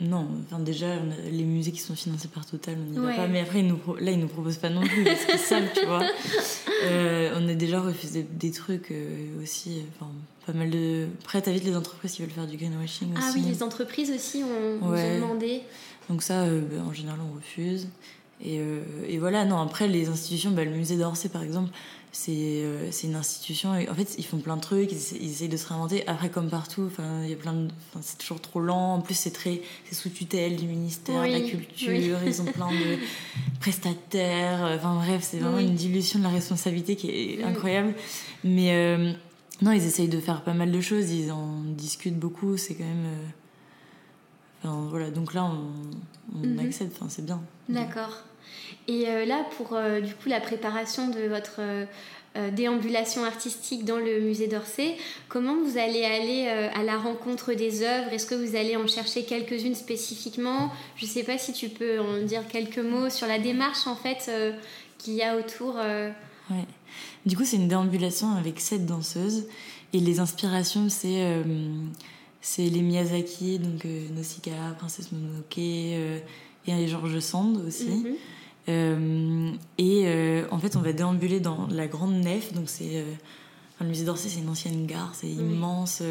Non, 0.00 0.28
enfin 0.44 0.58
déjà, 0.58 0.96
les 1.30 1.44
musées 1.44 1.72
qui 1.72 1.80
sont 1.80 1.94
financés 1.94 2.28
par 2.28 2.44
Total, 2.44 2.76
on 2.76 2.90
n'y 2.90 3.06
va 3.06 3.14
pas. 3.14 3.26
Mais 3.28 3.40
après, 3.40 3.60
ils 3.60 3.66
nous, 3.66 3.78
là, 4.00 4.10
ils 4.10 4.18
nous 4.18 4.28
proposent 4.28 4.58
pas 4.58 4.70
non 4.70 4.82
plus 4.82 5.04
parce 5.04 5.24
qu'ils 5.24 5.38
savent, 5.38 5.68
tu 5.74 5.86
vois. 5.86 6.02
on 7.36 7.48
a 7.48 7.54
déjà 7.54 7.80
refusé 7.80 8.26
des 8.28 8.50
trucs 8.50 8.92
aussi. 9.42 9.82
Enfin, 9.94 10.10
pas 10.46 10.52
mal 10.52 10.70
de. 10.70 11.06
Après, 11.22 11.40
t'as 11.40 11.52
vite 11.52 11.64
les 11.64 11.76
entreprises 11.76 12.12
qui 12.12 12.22
veulent 12.22 12.30
faire 12.30 12.46
du 12.46 12.56
greenwashing 12.56 13.12
aussi. 13.12 13.22
Ah 13.22 13.32
oui, 13.34 13.42
les 13.42 13.62
entreprises 13.62 14.10
aussi 14.10 14.42
ont, 14.42 14.90
demandé. 14.90 15.62
Donc, 16.08 16.22
ça, 16.22 16.42
euh, 16.42 16.60
bah, 16.60 16.82
en 16.86 16.92
général, 16.92 17.18
on 17.20 17.34
refuse. 17.34 17.88
Et, 18.42 18.58
euh, 18.58 18.82
et, 19.08 19.18
voilà, 19.18 19.44
non, 19.44 19.58
après, 19.58 19.88
les 19.88 20.08
institutions, 20.08 20.50
bah, 20.50 20.64
le 20.64 20.72
musée 20.72 20.96
d'Orsay, 20.96 21.28
par 21.28 21.42
exemple, 21.42 21.70
c'est 22.14 22.32
euh, 22.32 22.90
c'est 22.90 23.06
une 23.06 23.16
institution. 23.16 23.70
En 23.70 23.94
fait, 23.94 24.14
ils 24.16 24.24
font 24.24 24.38
plein 24.38 24.56
de 24.56 24.62
trucs, 24.62 24.90
ils, 24.92 25.30
essayent 25.30 25.48
de 25.48 25.56
se 25.56 25.68
réinventer. 25.68 26.06
Après, 26.06 26.30
comme 26.30 26.48
partout, 26.48 26.88
il 27.22 27.28
y 27.28 27.32
a 27.32 27.36
plein 27.36 27.52
de. 27.52 27.68
C'est 28.00 28.18
toujours 28.18 28.40
trop 28.40 28.60
lent. 28.60 28.94
En 28.94 29.00
plus, 29.00 29.14
c'est 29.14 29.32
très. 29.32 29.60
C'est 29.84 29.94
sous 29.94 30.10
tutelle 30.10 30.56
du 30.56 30.66
ministère 30.66 31.22
de 31.22 31.28
la 31.28 31.40
Culture. 31.40 31.94
Ils 32.24 32.40
ont 32.40 32.46
plein 32.46 32.70
de 32.70 32.98
prestataires. 33.60 34.76
Enfin, 34.76 34.94
bref, 34.96 35.26
c'est 35.28 35.38
vraiment 35.38 35.58
une 35.58 35.74
dilution 35.74 36.18
de 36.18 36.24
la 36.24 36.30
responsabilité 36.30 36.96
qui 36.96 37.10
est 37.10 37.42
incroyable. 37.42 37.94
Mais. 38.44 39.16
Non, 39.62 39.72
ils 39.72 39.84
essayent 39.84 40.08
de 40.08 40.20
faire 40.20 40.42
pas 40.42 40.52
mal 40.52 40.72
de 40.72 40.80
choses, 40.80 41.10
ils 41.10 41.30
en 41.30 41.60
discutent 41.62 42.18
beaucoup, 42.18 42.56
c'est 42.56 42.74
quand 42.74 42.84
même. 42.84 43.06
Euh, 43.06 43.26
enfin, 44.62 44.86
voilà, 44.90 45.10
donc 45.10 45.34
là, 45.34 45.44
on, 45.44 46.36
on 46.36 46.46
mhm. 46.46 46.58
accepte, 46.58 46.96
enfin, 46.96 47.08
c'est 47.08 47.24
bien. 47.24 47.40
D'accord. 47.68 48.24
Et 48.88 49.08
euh, 49.08 49.24
là, 49.24 49.44
pour 49.56 49.74
euh, 49.74 50.00
du 50.00 50.14
coup 50.14 50.28
la 50.28 50.40
préparation 50.40 51.08
de 51.08 51.20
votre 51.28 51.60
déambulation 52.50 53.24
artistique 53.24 53.84
dans 53.84 53.98
le 53.98 54.18
musée 54.20 54.48
d'Orsay, 54.48 54.96
comment 55.28 55.54
vous 55.54 55.78
allez 55.78 56.04
aller 56.04 56.48
à 56.48 56.82
la 56.82 56.98
rencontre 56.98 57.52
des 57.52 57.84
œuvres? 57.84 58.12
Est-ce 58.12 58.26
que 58.26 58.34
vous 58.34 58.56
allez 58.56 58.74
en 58.76 58.88
chercher 58.88 59.22
quelques-unes 59.22 59.76
spécifiquement? 59.76 60.72
Je 60.96 61.06
ne 61.06 61.10
sais 61.10 61.22
pas 61.22 61.38
si 61.38 61.52
tu 61.52 61.68
peux 61.68 62.00
en 62.00 62.22
dire 62.22 62.42
quelques 62.48 62.80
mots 62.80 63.08
sur 63.08 63.28
la 63.28 63.38
démarche 63.38 63.86
en 63.86 63.94
fait 63.94 64.28
qu'il 64.98 65.14
y 65.14 65.22
a 65.22 65.36
autour. 65.36 65.76
Ouais. 65.76 66.64
Du 67.24 67.36
coup, 67.36 67.44
c'est 67.44 67.56
une 67.56 67.68
déambulation 67.68 68.32
avec 68.32 68.60
sept 68.60 68.84
danseuses. 68.84 69.46
Et 69.92 70.00
les 70.00 70.18
inspirations, 70.18 70.88
c'est 70.88 71.22
euh, 71.24 71.42
c'est 72.40 72.68
les 72.68 72.82
Miyazaki, 72.82 73.60
donc 73.60 73.84
euh, 73.86 74.08
Nausicaa, 74.14 74.74
Princesse 74.76 75.12
Mononoke, 75.12 75.56
euh, 75.58 76.18
et 76.66 76.86
Georges 76.88 77.20
Sand 77.20 77.64
aussi. 77.66 77.88
Mhm. 77.90 78.14
Euh, 78.68 79.52
et 79.78 80.06
en 80.50 80.58
fait, 80.58 80.76
on 80.76 80.80
va 80.80 80.92
déambuler 80.92 81.40
dans 81.40 81.66
la 81.68 81.86
grande 81.86 82.14
nef. 82.14 82.52
Donc, 82.52 82.68
c'est. 82.68 83.04
le 83.80 83.86
musée 83.86 84.04
d'Orsay, 84.04 84.28
c'est 84.28 84.40
une 84.40 84.48
ancienne 84.48 84.86
gare, 84.86 85.12
c'est 85.14 85.28
immense. 85.28 86.02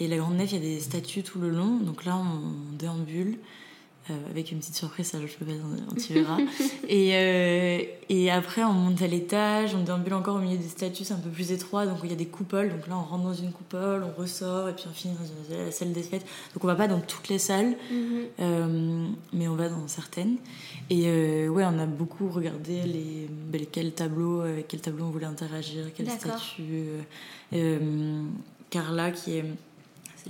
et 0.00 0.08
la 0.08 0.16
grande 0.16 0.36
nef, 0.36 0.52
il 0.52 0.54
y 0.54 0.58
a 0.58 0.74
des 0.74 0.80
statues 0.80 1.22
tout 1.22 1.40
le 1.40 1.50
long. 1.50 1.78
Donc 1.78 2.04
là, 2.04 2.16
on 2.16 2.76
déambule. 2.76 3.38
Euh, 4.08 4.14
avec 4.30 4.52
une 4.52 4.58
petite 4.58 4.76
surprise, 4.76 5.06
ça 5.06 5.18
je 5.20 5.34
peux 5.36 5.44
pas, 5.44 6.00
tu 6.00 6.14
verras. 6.14 6.38
et, 6.88 7.10
euh, 7.14 7.82
et 8.08 8.30
après, 8.30 8.62
on 8.62 8.72
monte 8.72 9.02
à 9.02 9.08
l'étage, 9.08 9.74
on 9.74 9.82
déambule 9.82 10.14
encore 10.14 10.36
au 10.36 10.38
milieu 10.38 10.56
des 10.56 10.68
statues, 10.68 11.02
c'est 11.02 11.14
un 11.14 11.18
peu 11.18 11.30
plus 11.30 11.50
étroit, 11.50 11.86
donc 11.86 11.98
il 12.04 12.10
y 12.10 12.12
a 12.12 12.16
des 12.16 12.26
coupoles. 12.26 12.68
Donc 12.68 12.86
là, 12.86 12.96
on 12.96 13.02
rentre 13.02 13.24
dans 13.24 13.34
une 13.34 13.50
coupole, 13.50 14.04
on 14.04 14.20
ressort, 14.20 14.68
et 14.68 14.74
puis 14.74 14.84
on 14.88 14.92
finit 14.92 15.14
dans 15.14 15.56
la 15.56 15.72
salle 15.72 15.92
des 15.92 16.02
fêtes. 16.02 16.24
Donc 16.54 16.62
on 16.62 16.68
va 16.68 16.76
pas 16.76 16.86
dans 16.86 17.00
toutes 17.00 17.28
les 17.28 17.40
salles, 17.40 17.76
mhm. 17.90 18.22
euh, 18.38 19.06
mais 19.32 19.48
on 19.48 19.56
va 19.56 19.68
dans 19.68 19.88
certaines. 19.88 20.36
Et 20.88 21.48
ouais, 21.48 21.64
on 21.64 21.78
a 21.80 21.86
beaucoup 21.86 22.28
regardé 22.28 22.82
les, 22.82 23.28
ben, 23.50 23.66
quels 23.70 23.92
tableaux, 23.92 24.42
avec 24.42 24.68
quels 24.68 24.82
tableaux 24.82 25.06
on 25.06 25.10
voulait 25.10 25.26
interagir, 25.26 25.86
quelles 25.96 26.10
statues. 26.10 26.62
Carla, 28.70 29.10
qui 29.10 29.38
est 29.38 29.44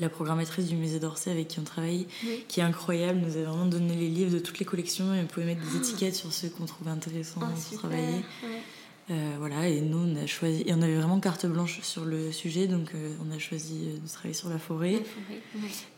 la 0.01 0.09
programmatrice 0.09 0.67
du 0.67 0.77
musée 0.77 0.99
d'Orsay 0.99 1.31
avec 1.31 1.49
qui 1.49 1.61
on 1.61 1.65
travaille, 1.65 2.07
qui 2.49 2.61
est 2.61 2.63
incroyable, 2.63 3.21
nous 3.21 3.37
a 3.37 3.43
vraiment 3.43 3.67
donné 3.67 3.95
les 3.95 4.09
livres 4.09 4.33
de 4.33 4.39
toutes 4.39 4.59
les 4.59 4.65
collections 4.65 5.15
et 5.15 5.21
on 5.21 5.27
pouvait 5.27 5.47
mettre 5.47 5.63
des 5.63 5.77
ah. 5.77 5.79
étiquettes 5.79 6.15
sur 6.15 6.33
ceux 6.33 6.49
qu'on 6.49 6.67
trouvait 6.67 6.91
intéressants 6.91 7.41
ah, 7.43 7.49
pour 7.71 7.79
travailler. 7.79 8.23
voilà, 9.39 9.69
et 9.69 9.81
nous, 9.81 9.99
on 9.99 10.17
a 10.17 10.27
choisi, 10.27 10.63
et 10.67 10.75
on 10.75 10.83
avait 10.83 10.97
vraiment 10.97 11.21
carte 11.21 11.47
blanche 11.47 11.81
sur 11.83 12.05
le 12.05 12.33
sujet, 12.33 12.67
donc 12.67 12.93
on 13.27 13.35
a 13.35 13.39
choisi 13.39 13.99
de 14.03 14.09
travailler 14.09 14.35
sur 14.35 14.49
la 14.49 14.59
forêt. 14.59 15.03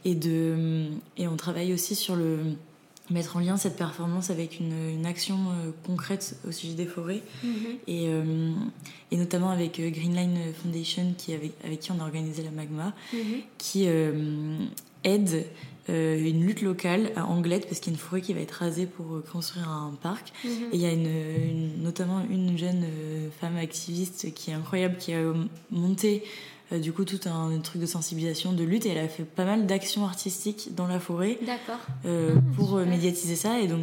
et, 0.05 0.15
de, 0.15 0.87
et 1.17 1.29
on 1.29 1.37
travaille 1.37 1.73
aussi 1.73 1.95
sur 1.95 2.17
le 2.17 2.39
mettre 3.11 3.37
en 3.37 3.41
lien 3.41 3.57
cette 3.57 3.77
performance 3.77 4.31
avec 4.31 4.61
une, 4.61 5.07
action 5.07 5.37
euh, 5.37 5.71
concrète 5.87 6.37
au 6.47 6.53
sujet 6.53 6.75
des 6.75 6.87
forêts 6.87 7.23
mhm. 7.43 7.53
et, 7.87 8.05
euh, 8.09 8.53
et, 9.11 9.17
notamment 9.17 9.51
avec 9.51 9.81
euh, 9.81 9.91
Greenline 9.91 10.39
Foundation 10.61 11.15
qui 11.17 11.33
avec, 11.33 11.53
avec 11.65 11.81
qui 11.81 11.93
on 11.93 12.01
a 12.01 12.03
organisé 12.03 12.43
la 12.43 12.51
Magma 12.51 12.95
mhm. 13.13 13.41
qui 13.57 13.89
aide 15.05 15.47
une 15.89 16.45
lutte 16.45 16.61
locale 16.61 17.13
à 17.17 17.25
Anglette 17.25 17.67
parce 17.67 17.81
qu'il 17.81 17.93
y 17.93 17.97
a 17.97 17.99
une 17.99 18.05
forêt 18.05 18.21
qui 18.21 18.35
va 18.35 18.41
être 18.41 18.53
rasée 18.53 18.85
pour 18.85 19.23
construire 19.33 19.71
un 19.71 19.95
parc 20.03 20.33
mhm. 20.45 20.51
et 20.73 20.77
il 20.77 20.81
y 20.81 20.87
a 20.87 20.93
une, 20.93 21.83
notamment 21.83 22.23
une 22.29 22.59
jeune 22.59 22.85
femme 23.41 23.57
activiste 23.57 24.35
qui 24.35 24.51
est 24.51 24.55
incroyable 24.55 24.97
qui 24.99 25.15
a 25.15 25.23
monté 25.71 26.25
euh, 26.73 26.79
du 26.79 26.93
coup 26.93 27.05
tout 27.05 27.21
un 27.29 27.59
truc 27.61 27.81
de 27.81 27.87
sensibilisation, 27.87 28.53
de 28.53 28.65
lutte, 28.65 28.87
et 28.87 28.91
elle 28.91 29.05
a 29.05 29.09
fait 29.09 29.25
pas 29.25 29.45
mal 29.45 29.67
d'actions 29.67 30.05
artistiques 30.05 30.75
dans 30.75 30.87
la 30.87 31.01
forêt 31.01 31.39
euh, 32.05 32.35
ah, 32.37 32.41
pour 32.57 32.77
euh, 32.77 32.85
médiatiser 32.85 33.37
ça. 33.37 33.61
Et 33.61 33.67
donc 33.67 33.81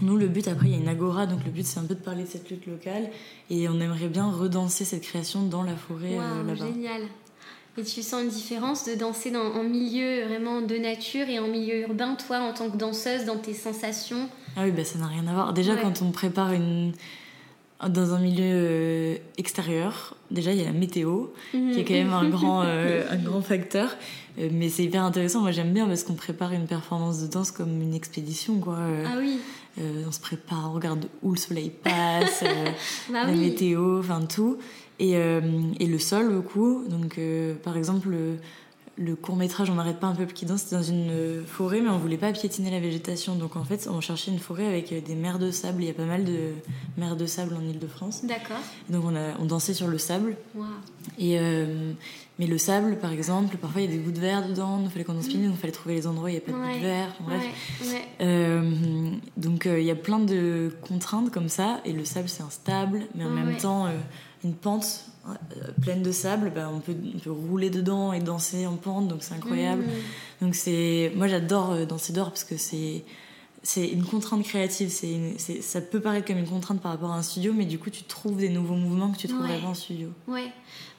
nous, 0.00 0.16
le 0.16 0.28
but, 0.28 0.48
après, 0.48 0.66
il 0.68 0.72
y 0.72 0.74
a 0.74 0.78
une 0.78 0.88
agora, 0.88 1.26
donc 1.26 1.44
le 1.44 1.50
but, 1.50 1.66
c'est 1.66 1.78
un 1.78 1.84
peu 1.84 1.94
de 1.94 2.00
parler 2.00 2.24
de 2.24 2.28
cette 2.28 2.50
lutte 2.50 2.66
locale, 2.66 3.10
et 3.50 3.68
on 3.68 3.78
aimerait 3.80 4.08
bien 4.08 4.30
redanser 4.30 4.84
cette 4.84 5.02
création 5.02 5.42
dans 5.42 5.62
la 5.62 5.76
forêt 5.76 6.16
là-bas. 6.16 6.66
Génial. 6.66 7.02
Et 7.78 7.84
tu 7.84 8.02
sens 8.02 8.22
une 8.22 8.28
différence 8.28 8.84
de 8.84 8.94
danser 8.94 9.30
dans, 9.30 9.44
en 9.44 9.62
milieu 9.62 10.26
vraiment 10.26 10.60
de 10.60 10.76
nature 10.76 11.26
et 11.28 11.38
en 11.38 11.48
milieu 11.48 11.80
urbain, 11.82 12.16
toi, 12.16 12.40
en 12.40 12.52
tant 12.52 12.68
que 12.68 12.76
danseuse, 12.76 13.24
dans 13.24 13.38
tes 13.38 13.54
sensations? 13.54 14.28
Ah 14.56 14.64
oui, 14.64 14.72
bah, 14.72 14.84
ça 14.84 14.98
n'a 14.98 15.06
rien 15.06 15.26
à 15.26 15.32
voir. 15.32 15.52
Déjà, 15.54 15.76
quand 15.76 16.02
on 16.02 16.10
prépare 16.10 16.52
une, 16.52 16.92
dans 17.88 18.14
un 18.14 18.18
milieu 18.18 18.44
euh, 18.44 19.16
extérieur, 19.38 20.16
déjà 20.30 20.52
il 20.52 20.58
y 20.58 20.62
a 20.62 20.66
la 20.66 20.72
météo, 20.72 21.26
qui 21.50 21.80
est 21.80 21.84
quand 21.84 21.94
même 21.94 22.12
un 22.12 22.28
grand, 22.28 22.62
euh, 22.62 23.04
un 23.10 23.16
grand 23.16 23.42
facteur. 23.42 23.96
Euh, 24.38 24.48
mais 24.52 24.68
c'est 24.68 24.84
hyper 24.84 25.02
intéressant, 25.02 25.40
moi 25.40 25.50
j'aime 25.50 25.72
bien 25.72 25.86
parce 25.86 26.04
qu'on 26.04 26.14
prépare 26.14 26.52
une 26.52 26.66
performance 26.66 27.20
de 27.20 27.26
danse 27.26 27.50
comme 27.50 27.82
une 27.82 27.94
expédition. 27.94 28.58
Quoi. 28.60 28.78
ah 29.06 29.16
oui 29.18 29.38
On 30.06 30.12
se 30.12 30.20
prépare, 30.20 30.70
on 30.70 30.74
regarde 30.74 31.06
où 31.22 31.32
le 31.32 31.38
soleil 31.38 31.70
passe, 31.70 32.44
bah 33.12 33.26
la 33.26 33.32
météo, 33.32 33.98
enfin 33.98 34.22
tout. 34.22 34.58
Et, 34.98 35.12
et, 35.12 35.86
le 35.86 35.98
sol, 35.98 36.32
beaucoup. 36.32 36.84
Donc 36.88 37.18
par 37.64 37.76
exemple 37.76 38.14
le 38.96 39.16
court 39.16 39.36
métrage 39.36 39.70
On 39.70 39.74
n'arrête 39.74 39.98
pas 39.98 40.06
un 40.06 40.14
peuple 40.14 40.32
qui 40.32 40.46
danse, 40.46 40.62
c'était 40.62 40.76
dans 40.76 40.82
une 40.82 41.44
forêt, 41.46 41.80
mais 41.80 41.88
on 41.88 41.98
voulait 41.98 42.16
pas 42.16 42.32
piétiner 42.32 42.70
la 42.70 42.80
végétation. 42.80 43.34
Donc 43.36 43.56
en 43.56 43.64
fait, 43.64 43.88
on 43.90 44.00
cherchait 44.00 44.30
une 44.30 44.38
forêt 44.38 44.66
avec 44.66 45.04
des 45.04 45.14
mers 45.14 45.38
de 45.38 45.50
sable. 45.50 45.82
Il 45.82 45.86
y 45.86 45.90
a 45.90 45.94
pas 45.94 46.04
mal 46.04 46.24
de 46.24 46.52
mers 46.96 47.16
de 47.16 47.26
sable 47.26 47.54
en 47.54 47.62
Ile-de-France. 47.62 48.24
D'accord. 48.24 48.60
Donc 48.90 49.04
on, 49.06 49.16
a, 49.16 49.38
on 49.38 49.46
dansait 49.46 49.74
sur 49.74 49.88
le 49.88 49.98
sable. 49.98 50.36
Et 51.18 51.38
euh, 51.38 51.92
mais 52.38 52.46
le 52.46 52.58
sable, 52.58 52.98
par 52.98 53.12
exemple, 53.12 53.56
parfois 53.56 53.82
il 53.82 53.90
y 53.90 53.94
a 53.94 53.96
des 53.96 54.02
gouttes 54.02 54.14
de 54.14 54.20
verre 54.20 54.46
dedans. 54.48 54.80
Il 54.82 54.90
fallait 54.90 55.04
qu'on 55.04 55.18
en 55.18 55.22
spinne, 55.22 55.44
donc 55.44 55.54
il 55.54 55.60
fallait 55.60 55.72
trouver 55.72 55.94
les 55.94 56.06
endroits 56.06 56.24
où 56.24 56.28
il 56.28 56.32
n'y 56.32 56.38
a 56.38 56.40
pas 56.40 56.52
de 56.52 56.56
gouttes 56.56 56.76
de 56.76 56.86
verre. 56.86 57.14
bref. 57.20 57.42
Euh, 58.20 59.10
donc 59.36 59.66
euh, 59.66 59.80
il 59.80 59.86
y 59.86 59.90
a 59.90 59.94
plein 59.96 60.18
de 60.18 60.74
contraintes 60.80 61.30
comme 61.30 61.48
ça. 61.48 61.80
Et 61.84 61.92
le 61.92 62.04
sable, 62.04 62.28
c'est 62.28 62.42
instable, 62.42 63.02
mais 63.14 63.24
en 63.24 63.30
même 63.30 63.56
temps, 63.56 63.86
une 64.44 64.54
pente 64.54 64.84
euh, 64.84 65.11
pleine 65.80 66.02
de 66.02 66.12
sable, 66.12 66.52
bah, 66.54 66.70
on, 66.72 66.80
peut, 66.80 66.94
on, 67.14 67.18
peut, 67.18 67.30
rouler 67.30 67.70
dedans 67.70 68.12
et 68.12 68.20
danser 68.20 68.66
en 68.66 68.76
pente, 68.76 69.08
donc 69.08 69.22
c'est 69.22 69.34
incroyable. 69.34 69.82
Mmh. 69.82 70.44
Donc 70.44 70.54
c'est, 70.54 71.12
moi 71.14 71.28
j'adore 71.28 71.72
euh, 71.72 71.84
danser 71.86 72.12
dehors 72.12 72.30
parce 72.30 72.44
que 72.44 72.56
c'est 72.56 73.04
c'est 73.62 73.86
une 73.86 74.04
contrainte 74.04 74.42
créative. 74.44 74.88
C'est, 74.90 75.62
ça 75.62 75.80
peut 75.80 76.00
paraître 76.00 76.26
comme 76.26 76.38
une 76.38 76.48
contrainte 76.48 76.80
par 76.80 76.92
rapport 76.92 77.12
à 77.12 77.16
un 77.16 77.22
studio, 77.22 77.52
mais 77.52 77.64
du 77.64 77.78
coup, 77.78 77.90
tu 77.90 78.02
trouves 78.02 78.36
des 78.36 78.48
nouveaux 78.48 78.74
mouvements 78.74 79.10
que 79.10 79.18
tu 79.18 79.28
trouverais 79.28 79.58
pas 79.58 79.68
en 79.68 79.74
studio. 79.74 80.08
Ouais. 80.26 80.46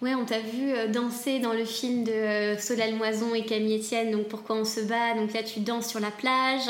ouais, 0.01 0.15
on 0.15 0.23
t'a 0.23 0.39
vu 0.39 0.71
euh, 0.71 0.87
danser 0.87 1.39
dans 1.39 1.53
le 1.53 1.65
film 1.65 2.05
de 2.05 2.55
Solal 2.57 2.95
Moison 2.95 3.35
et 3.35 3.43
Camille 3.43 3.79
Etienne, 3.79 4.11
donc 4.11 4.27
Pourquoi 4.27 4.55
on 4.55 4.65
se 4.65 4.79
bat. 4.79 5.13
Donc 5.15 5.33
là, 5.33 5.43
tu 5.43 5.59
danses 5.59 5.89
sur 5.89 5.99
la 5.99 6.11
plage. 6.11 6.69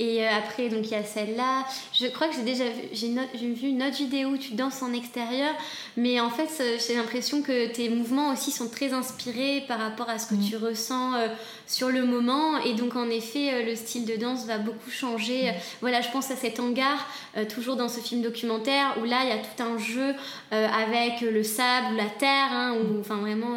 Et 0.00 0.26
après, 0.26 0.68
donc 0.68 0.86
il 0.86 0.90
y 0.90 0.96
a 0.96 1.04
celle-là. 1.04 1.64
Je 1.92 2.06
crois 2.06 2.28
que 2.28 2.34
j'ai 2.34 2.42
déjà 2.42 2.64
vu, 2.64 2.82
j'ai, 2.92 3.14
j'ai 3.34 3.52
vu 3.52 3.68
une 3.68 3.82
autre 3.82 3.96
vidéo 3.96 4.30
où 4.30 4.38
tu 4.38 4.54
danses 4.54 4.82
en 4.82 4.92
extérieur. 4.92 5.54
Mais 5.96 6.20
en 6.20 6.30
fait, 6.30 6.48
j'ai 6.86 6.94
l'impression 6.94 7.42
que 7.42 7.72
tes 7.72 7.88
mouvements 7.88 8.32
aussi 8.32 8.50
sont 8.50 8.68
très 8.68 8.92
inspirés 8.92 9.64
par 9.68 9.78
rapport 9.78 10.08
à 10.08 10.18
ce 10.18 10.28
que 10.28 10.34
mm. 10.34 10.48
tu 10.48 10.56
ressens 10.56 11.14
euh, 11.14 11.28
sur 11.66 11.88
le 11.90 12.04
moment. 12.04 12.58
Et 12.58 12.74
donc, 12.74 12.96
en 12.96 13.08
effet, 13.08 13.52
euh, 13.52 13.64
le 13.64 13.76
style 13.76 14.04
de 14.04 14.16
danse 14.16 14.46
va 14.46 14.58
beaucoup 14.58 14.90
changer. 14.90 15.27
Mm. 15.32 15.54
Voilà, 15.80 16.00
je 16.00 16.10
pense 16.10 16.30
à 16.30 16.36
cet 16.36 16.60
hangar, 16.60 17.06
euh, 17.36 17.44
toujours 17.44 17.76
dans 17.76 17.88
ce 17.88 18.00
film 18.00 18.22
documentaire, 18.22 18.96
où 19.00 19.04
là, 19.04 19.20
il 19.24 19.28
y 19.28 19.32
a 19.32 19.38
tout 19.38 19.62
un 19.62 19.78
jeu 19.78 20.14
avec 20.50 21.20
le 21.20 21.42
sable, 21.42 21.96
la 21.96 22.06
terre, 22.06 22.48
hein, 22.50 22.76
ou 22.76 23.00
enfin 23.00 23.16
vraiment. 23.16 23.56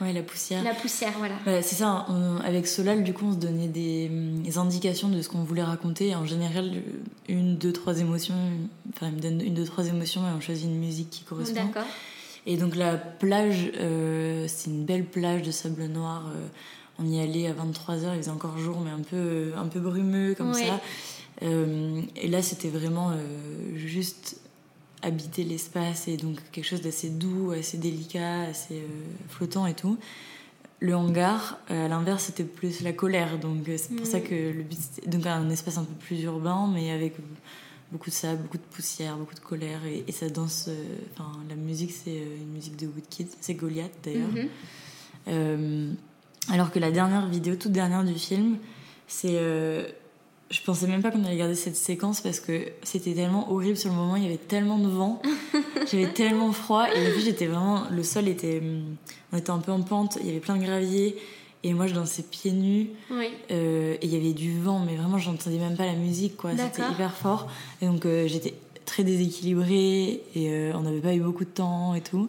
Ouais, 0.00 0.12
la 0.12 0.22
poussière. 0.22 0.62
La 0.64 0.74
poussière, 0.74 1.12
voilà. 1.18 1.62
c'est 1.62 1.76
ça, 1.76 2.06
avec 2.44 2.66
Solal, 2.66 3.04
du 3.04 3.12
coup, 3.12 3.26
on 3.26 3.32
se 3.32 3.38
donnait 3.38 3.68
des, 3.68 4.10
indications 4.58 5.08
de 5.08 5.22
ce 5.22 5.28
qu'on 5.28 5.44
voulait 5.44 5.62
raconter. 5.62 6.14
En 6.14 6.26
général, 6.26 6.72
une, 7.28 7.56
deux, 7.56 7.72
trois 7.72 8.00
émotions, 8.00 8.34
enfin, 8.94 9.08
il 9.08 9.16
me 9.16 9.20
donne 9.20 9.40
une, 9.40 9.54
deux, 9.54 9.64
trois 9.64 9.86
émotions 9.86 10.22
et 10.22 10.32
on 10.36 10.40
choisit 10.40 10.66
une 10.66 10.78
musique 10.78 11.10
qui 11.10 11.22
correspond. 11.22 11.54
D'accord. 11.54 11.86
Et 12.46 12.56
donc, 12.56 12.76
la 12.76 12.96
plage, 12.96 13.70
euh, 13.80 14.44
c'est 14.48 14.70
une 14.70 14.84
belle 14.84 15.04
plage 15.04 15.42
de 15.42 15.50
sable 15.50 15.84
noir. 15.84 16.26
Euh, 16.26 16.46
on 16.98 17.06
y 17.06 17.20
allait 17.20 17.46
à 17.46 17.52
23h, 17.52 18.14
il 18.14 18.18
faisait 18.18 18.30
encore 18.30 18.58
jour, 18.58 18.80
mais 18.80 18.90
un 18.90 19.02
peu, 19.02 19.52
un 19.56 19.66
peu 19.66 19.80
brumeux, 19.80 20.34
comme 20.34 20.54
ça. 20.54 20.80
Euh, 21.42 22.00
et 22.16 22.28
là, 22.28 22.42
c'était 22.42 22.68
vraiment 22.68 23.12
juste 23.74 24.36
habiter 25.04 25.44
l'espace 25.44 26.08
et 26.08 26.16
donc 26.16 26.38
quelque 26.50 26.64
chose 26.64 26.80
d'assez 26.80 27.10
doux, 27.10 27.52
assez 27.52 27.76
délicat, 27.76 28.42
assez 28.42 28.74
euh, 28.74 28.88
flottant 29.28 29.66
et 29.66 29.74
tout. 29.74 29.98
Le 30.80 30.94
hangar, 30.96 31.58
euh, 31.70 31.86
à 31.86 31.88
l'inverse, 31.88 32.24
c'était 32.24 32.44
plus 32.44 32.80
la 32.80 32.92
colère, 32.92 33.38
donc 33.38 33.68
euh, 33.68 33.76
c'est 33.78 33.94
pour 33.94 34.06
ça 34.06 34.18
mm. 34.18 34.22
que 34.22 34.34
le 34.34 34.62
but, 34.62 35.08
donc 35.08 35.26
un 35.26 35.48
espace 35.50 35.78
un 35.78 35.84
peu 35.84 35.94
plus 35.94 36.22
urbain, 36.22 36.68
mais 36.72 36.90
avec 36.90 37.14
beaucoup 37.92 38.10
de 38.10 38.14
sable, 38.14 38.42
beaucoup 38.42 38.58
de 38.58 38.62
poussière, 38.62 39.16
beaucoup 39.16 39.34
de 39.34 39.40
colère 39.40 39.80
et, 39.84 40.10
ça 40.10 40.28
danse. 40.28 40.68
Enfin, 41.12 41.30
la 41.48 41.54
musique, 41.54 41.92
c'est 41.92 42.16
une 42.16 42.52
musique 42.52 42.76
de 42.76 42.86
Woodkid, 42.86 43.28
c'est 43.40 43.54
Goliath 43.54 43.92
d'ailleurs. 44.02 44.30
Mm-hmm. 45.28 45.94
Alors 46.52 46.70
que 46.70 46.78
la 46.78 46.90
dernière 46.90 47.26
vidéo, 47.26 47.56
toute 47.56 47.72
dernière 47.72 48.04
du 48.04 48.14
film, 48.14 48.58
c'est 49.06 49.38
je 50.50 50.60
pensais 50.62 50.86
même 50.86 51.02
pas 51.02 51.10
qu'on 51.10 51.24
allait 51.24 51.36
garder 51.36 51.54
cette 51.54 51.76
séquence 51.76 52.20
parce 52.20 52.40
que 52.40 52.68
c'était 52.82 53.14
tellement 53.14 53.50
horrible 53.52 53.76
sur 53.76 53.90
le 53.90 53.96
moment, 53.96 54.16
il 54.16 54.22
y 54.22 54.26
avait 54.26 54.36
tellement 54.36 54.78
de 54.78 54.88
vent, 54.88 55.20
j'avais 55.90 56.08
tellement 56.08 56.52
froid 56.52 56.86
et 56.88 57.10
puis 57.10 57.22
j'étais 57.22 57.46
vraiment, 57.46 57.84
le 57.90 58.02
sol 58.02 58.28
était, 58.28 58.62
on 59.32 59.36
était 59.36 59.50
un 59.50 59.58
peu 59.58 59.72
en 59.72 59.82
pente, 59.82 60.18
il 60.20 60.26
y 60.26 60.30
avait 60.30 60.40
plein 60.40 60.56
de 60.56 60.62
gravier 60.62 61.16
et 61.64 61.72
moi 61.72 61.86
je 61.86 61.94
dansais 61.94 62.22
pieds 62.22 62.52
nus. 62.52 62.90
Euh, 63.50 63.94
et 64.00 64.06
il 64.06 64.12
y 64.12 64.16
avait 64.16 64.32
du 64.32 64.60
vent 64.60 64.78
mais 64.78 64.96
vraiment 64.96 65.18
j'entendais 65.18 65.58
même 65.58 65.76
pas 65.76 65.86
la 65.86 65.94
musique 65.94 66.36
quoi, 66.36 66.50
c'était 66.56 66.82
hyper 66.88 67.14
fort. 67.14 67.48
Et 67.80 67.86
donc 67.86 68.06
euh, 68.06 68.28
j'étais 68.28 68.54
très 68.84 69.04
déséquilibrée 69.04 70.22
et 70.34 70.50
euh, 70.50 70.72
on 70.74 70.80
n'avait 70.80 71.00
pas 71.00 71.14
eu 71.14 71.20
beaucoup 71.20 71.44
de 71.44 71.50
temps 71.50 71.94
et 71.94 72.00
tout. 72.00 72.28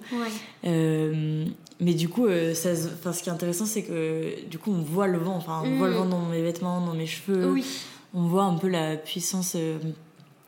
mais 0.64 1.94
du 1.94 2.10
coup, 2.10 2.28
ça, 2.54 2.76
ce 2.76 3.24
qui 3.24 3.30
est 3.30 3.34
intéressant, 3.34 3.66
c'est 3.66 3.84
que 3.84 4.46
du 4.50 4.58
coup, 4.58 4.72
on 4.72 4.82
voit 4.82 5.08
le 5.08 5.18
vent. 5.18 5.36
Enfin, 5.36 5.62
on 5.66 5.78
voit 5.78 5.88
le 5.88 5.94
mm. 5.94 5.98
vent 5.98 6.06
dans 6.06 6.26
mes 6.28 6.42
vêtements, 6.42 6.86
dans 6.86 6.94
mes 6.94 7.08
cheveux. 7.08 7.52
Oui 7.52 7.66
on 8.16 8.28
voit 8.28 8.46
un 8.46 8.56
peu 8.56 8.70
la 8.70 8.96
puissance. 8.96 9.54
Euh, 9.56 9.78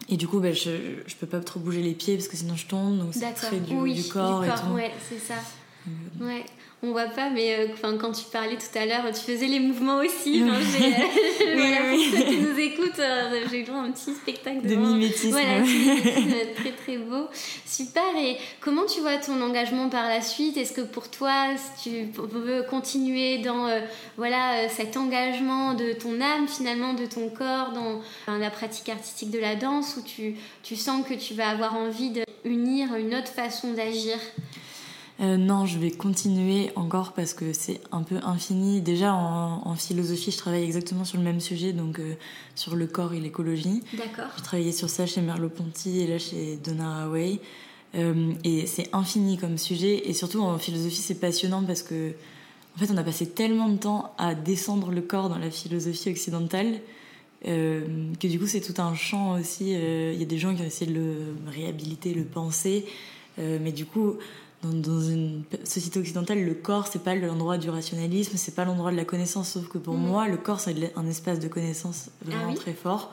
et 0.09 0.15
du 0.15 0.27
coup, 0.27 0.39
ben, 0.39 0.55
je, 0.55 0.71
je 1.05 1.15
peux 1.15 1.27
pas 1.27 1.41
trop 1.41 1.59
bouger 1.59 1.83
les 1.83 1.93
pieds 1.93 2.15
parce 2.15 2.29
que 2.29 2.37
sinon 2.37 2.55
je 2.55 2.65
tombe, 2.65 2.97
donc 2.97 3.09
c'est 3.13 3.31
très 3.33 3.59
du, 3.59 3.65
du, 3.65 3.73
corps. 3.75 3.93
Du 3.93 4.09
corps, 4.09 4.41
et 4.43 4.49
tout. 4.49 4.73
ouais, 4.73 4.91
c'est 5.07 5.19
ça. 5.19 5.35
Euh, 5.87 6.27
ouais 6.27 6.45
on 6.83 6.91
voit 6.91 7.05
pas, 7.05 7.31
mais 7.31 7.55
euh, 7.55 7.95
quand 7.99 8.11
tu 8.11 8.25
parlais 8.31 8.55
tout 8.55 8.77
à 8.77 8.85
l'heure, 8.85 9.03
tu 9.07 9.21
faisais 9.21 9.47
les 9.47 9.59
mouvements 9.59 9.97
aussi. 9.97 10.43
Enfin, 10.43 10.59
oui, 10.79 11.53
voilà, 11.55 11.77
oui, 11.91 12.09
pour 12.09 12.19
ceux 12.19 12.25
qui 12.25 12.37
nous 12.37 12.59
écoutent, 12.59 12.99
euh, 12.99 13.45
j'ai 13.49 13.65
eu 13.65 13.71
un 13.71 13.91
petit 13.91 14.13
spectacle 14.13 14.61
de 14.61 14.75
mimétisme. 14.75 15.31
Voilà, 15.31 15.63
très 16.55 16.71
très 16.71 16.97
beau. 16.97 17.25
Super. 17.65 18.03
Et 18.21 18.37
comment 18.61 18.85
tu 18.85 19.01
vois 19.01 19.17
ton 19.17 19.41
engagement 19.41 19.89
par 19.89 20.07
la 20.07 20.21
suite? 20.21 20.55
Est-ce 20.55 20.73
que 20.73 20.81
pour 20.81 21.09
toi, 21.09 21.47
tu 21.81 22.11
veux 22.13 22.61
continuer 22.69 23.39
dans 23.39 23.67
euh, 23.67 23.79
voilà 24.15 24.69
cet 24.69 24.97
engagement 24.97 25.73
de 25.73 25.93
ton 25.93 26.21
âme 26.21 26.47
finalement, 26.47 26.93
de 26.93 27.07
ton 27.07 27.29
corps 27.29 27.71
dans 27.71 28.37
la 28.37 28.51
pratique 28.51 28.89
artistique 28.89 29.31
de 29.31 29.39
la 29.39 29.55
danse, 29.55 29.97
ou 29.97 30.03
tu, 30.03 30.35
tu 30.61 30.75
sens 30.75 31.03
que 31.07 31.15
tu 31.15 31.33
vas 31.33 31.49
avoir 31.49 31.75
envie 31.75 32.11
d'unir 32.45 32.93
une 32.95 33.15
autre 33.15 33.29
façon 33.29 33.73
d'agir? 33.73 34.17
Euh, 35.19 35.37
non, 35.37 35.65
je 35.65 35.79
vais 35.79 35.89
continuer 35.89 36.69
encore 36.75 37.13
parce 37.13 37.33
que 37.33 37.51
c'est 37.51 37.81
un 37.91 38.03
peu 38.03 38.17
infini. 38.23 38.81
Déjà 38.81 39.13
en, 39.13 39.75
philosophie, 39.75 40.31
je 40.31 40.37
travaille 40.37 40.63
exactement 40.63 41.05
sur 41.05 41.17
le 41.17 41.23
même 41.23 41.39
sujet, 41.39 41.73
donc 41.73 41.99
euh, 41.99 42.13
sur 42.55 42.75
le 42.75 42.85
corps 42.85 43.13
et 43.13 43.19
l'écologie. 43.19 43.83
D'accord. 43.93 44.31
J'ai 44.37 44.43
travaillé 44.43 44.71
sur 44.71 44.89
ça 44.89 45.05
chez 45.05 45.21
Merleau-Ponty 45.21 46.01
et 46.01 46.07
là 46.07 46.19
chez 46.19 46.57
Donna 46.57 47.01
Haraway. 47.01 47.39
Euh, 47.95 48.33
et 48.43 48.67
c'est 48.67 48.89
infini 48.93 49.37
comme 49.37 49.57
sujet. 49.57 50.07
Et 50.07 50.13
surtout 50.13 50.41
en 50.41 50.59
philosophie, 50.59 51.01
c'est 51.01 51.19
passionnant 51.19 51.63
parce 51.63 51.81
que 51.81 52.13
en 52.75 52.79
fait, 52.79 52.91
on 52.93 52.97
a 52.97 53.03
passé 53.03 53.27
tellement 53.27 53.69
de 53.69 53.77
temps 53.77 54.13
à 54.19 54.35
descendre 54.35 54.91
le 54.91 55.01
corps 55.01 55.29
dans 55.29 55.39
la 55.39 55.49
philosophie 55.49 56.11
occidentale. 56.11 56.79
que 57.43 58.27
du 58.27 58.39
coup 58.39 58.45
c'est 58.45 58.61
tout 58.61 58.79
un 58.79 58.93
champ 58.93 59.31
aussi. 59.31 59.71
Il 59.71 60.19
y 60.19 60.21
a 60.21 60.25
des 60.27 60.37
gens 60.37 60.53
qui 60.53 60.61
ont 60.61 60.65
essayé 60.65 60.91
de 60.91 60.95
le 60.95 61.15
réhabiliter, 61.47 62.13
le 62.13 62.23
penser, 62.23 62.85
mais 63.39 63.71
du 63.71 63.87
coup, 63.87 64.17
dans, 64.63 65.01
une 65.01 65.43
société 65.63 65.99
occidentale, 65.99 66.43
le 66.43 66.53
corps, 66.53 66.87
c'est 66.87 67.03
pas 67.03 67.15
l'endroit 67.15 67.57
du 67.57 67.69
rationalisme, 67.69 68.37
c'est 68.37 68.55
pas 68.55 68.65
l'endroit 68.65 68.91
de 68.91 68.97
la 68.97 69.05
connaissance. 69.05 69.51
Sauf 69.51 69.67
que 69.67 69.77
pour 69.77 69.95
mm. 69.95 70.07
moi, 70.07 70.27
le 70.27 70.37
corps, 70.37 70.59
c'est 70.59 70.75
un 70.95 71.05
espace 71.05 71.39
de 71.39 71.47
connaissance 71.47 72.09
vraiment 72.21 72.53
ah 72.53 72.55
très 72.55 72.73
fort. 72.73 73.11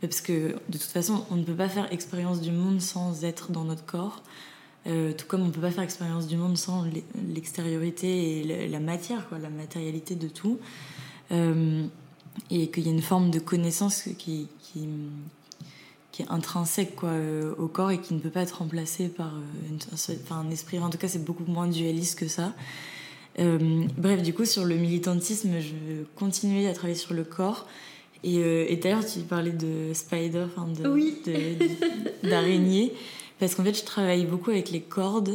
Parce 0.00 0.20
que 0.20 0.56
de 0.68 0.78
toute 0.78 0.82
façon, 0.82 1.24
on 1.30 1.36
ne 1.36 1.44
peut 1.44 1.54
pas 1.54 1.68
faire 1.68 1.92
expérience 1.92 2.40
du 2.40 2.50
monde 2.50 2.80
sans 2.80 3.24
être 3.24 3.52
dans 3.52 3.64
notre 3.64 3.86
corps. 3.86 4.22
Euh, 4.88 5.12
tout 5.12 5.26
comme 5.26 5.42
on 5.42 5.46
ne 5.46 5.52
peut 5.52 5.60
pas 5.60 5.70
faire 5.70 5.84
expérience 5.84 6.26
du 6.26 6.36
monde 6.36 6.58
sans 6.58 6.84
l'extériorité 7.28 8.40
et 8.40 8.68
la 8.68 8.80
matière, 8.80 9.28
quoi, 9.28 9.38
la 9.38 9.50
matérialité 9.50 10.16
de 10.16 10.26
tout. 10.26 10.58
Euh, 11.30 11.86
et 12.50 12.70
qu'il 12.70 12.86
y 12.86 12.88
a 12.88 12.92
une 12.92 13.02
forme 13.02 13.30
de 13.30 13.38
connaissance 13.38 14.08
qui, 14.18 14.48
qui, 14.60 14.88
qui 16.12 16.22
est 16.22 16.28
intrinsèque 16.28 16.94
quoi, 16.94 17.08
euh, 17.08 17.54
au 17.58 17.66
corps 17.66 17.90
et 17.90 17.98
qui 17.98 18.14
ne 18.14 18.20
peut 18.20 18.30
pas 18.30 18.42
être 18.42 18.58
remplacé 18.58 19.08
par 19.08 19.34
un, 19.34 20.36
un, 20.36 20.50
esprit. 20.50 20.78
En 20.78 20.90
tout 20.90 20.98
cas, 20.98 21.08
c'est 21.08 21.24
beaucoup 21.24 21.44
moins 21.46 21.66
dualiste 21.66 22.18
que 22.18 22.28
ça. 22.28 22.52
bref, 23.38 24.22
du 24.22 24.34
coup, 24.34 24.44
sur 24.44 24.64
le 24.64 24.76
militantisme, 24.76 25.58
je 25.58 26.04
continuer 26.16 26.68
à 26.68 26.74
travailler 26.74 26.98
sur 26.98 27.14
le 27.14 27.24
corps. 27.24 27.66
Et, 28.24 28.36
et 28.72 28.76
d'ailleurs, 28.76 29.04
tu 29.04 29.20
parlais 29.20 29.50
de 29.50 29.92
spider, 29.94 30.46
enfin 30.54 30.68
d'araignée. 32.22 32.92
Parce 33.42 33.56
qu'en 33.56 33.64
fait, 33.64 33.76
je 33.76 33.82
travaille 33.82 34.24
beaucoup 34.24 34.50
avec 34.50 34.70
les 34.70 34.80
cordes, 34.80 35.34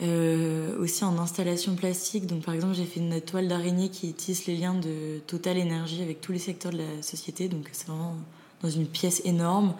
euh, 0.00 0.76
aussi 0.78 1.04
en 1.04 1.18
installation 1.18 1.74
plastique. 1.74 2.26
Donc, 2.26 2.44
par 2.44 2.54
exemple, 2.54 2.74
j'ai 2.74 2.86
fait 2.86 2.98
une 2.98 3.20
toile 3.20 3.46
d'araignée 3.46 3.90
qui 3.90 4.14
tisse 4.14 4.46
les 4.46 4.56
liens 4.56 4.74
de 4.74 5.18
Total 5.26 5.58
Énergie 5.58 6.02
avec 6.02 6.20
tous 6.22 6.32
les 6.32 6.38
secteurs 6.38 6.72
de 6.72 6.78
la 6.78 7.02
société. 7.02 7.48
Donc, 7.48 7.68
c'est 7.72 7.86
vraiment 7.86 8.16
dans 8.62 8.70
une 8.70 8.86
pièce 8.86 9.20
énorme. 9.26 9.74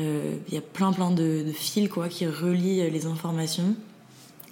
Euh, 0.00 0.36
il 0.48 0.54
y 0.54 0.56
a 0.56 0.62
plein, 0.62 0.92
plein 0.92 1.10
de, 1.10 1.44
fils 1.52 1.88
quoi, 1.88 2.08
qui 2.08 2.26
relient 2.26 2.90
les 2.90 3.06
informations. 3.06 3.74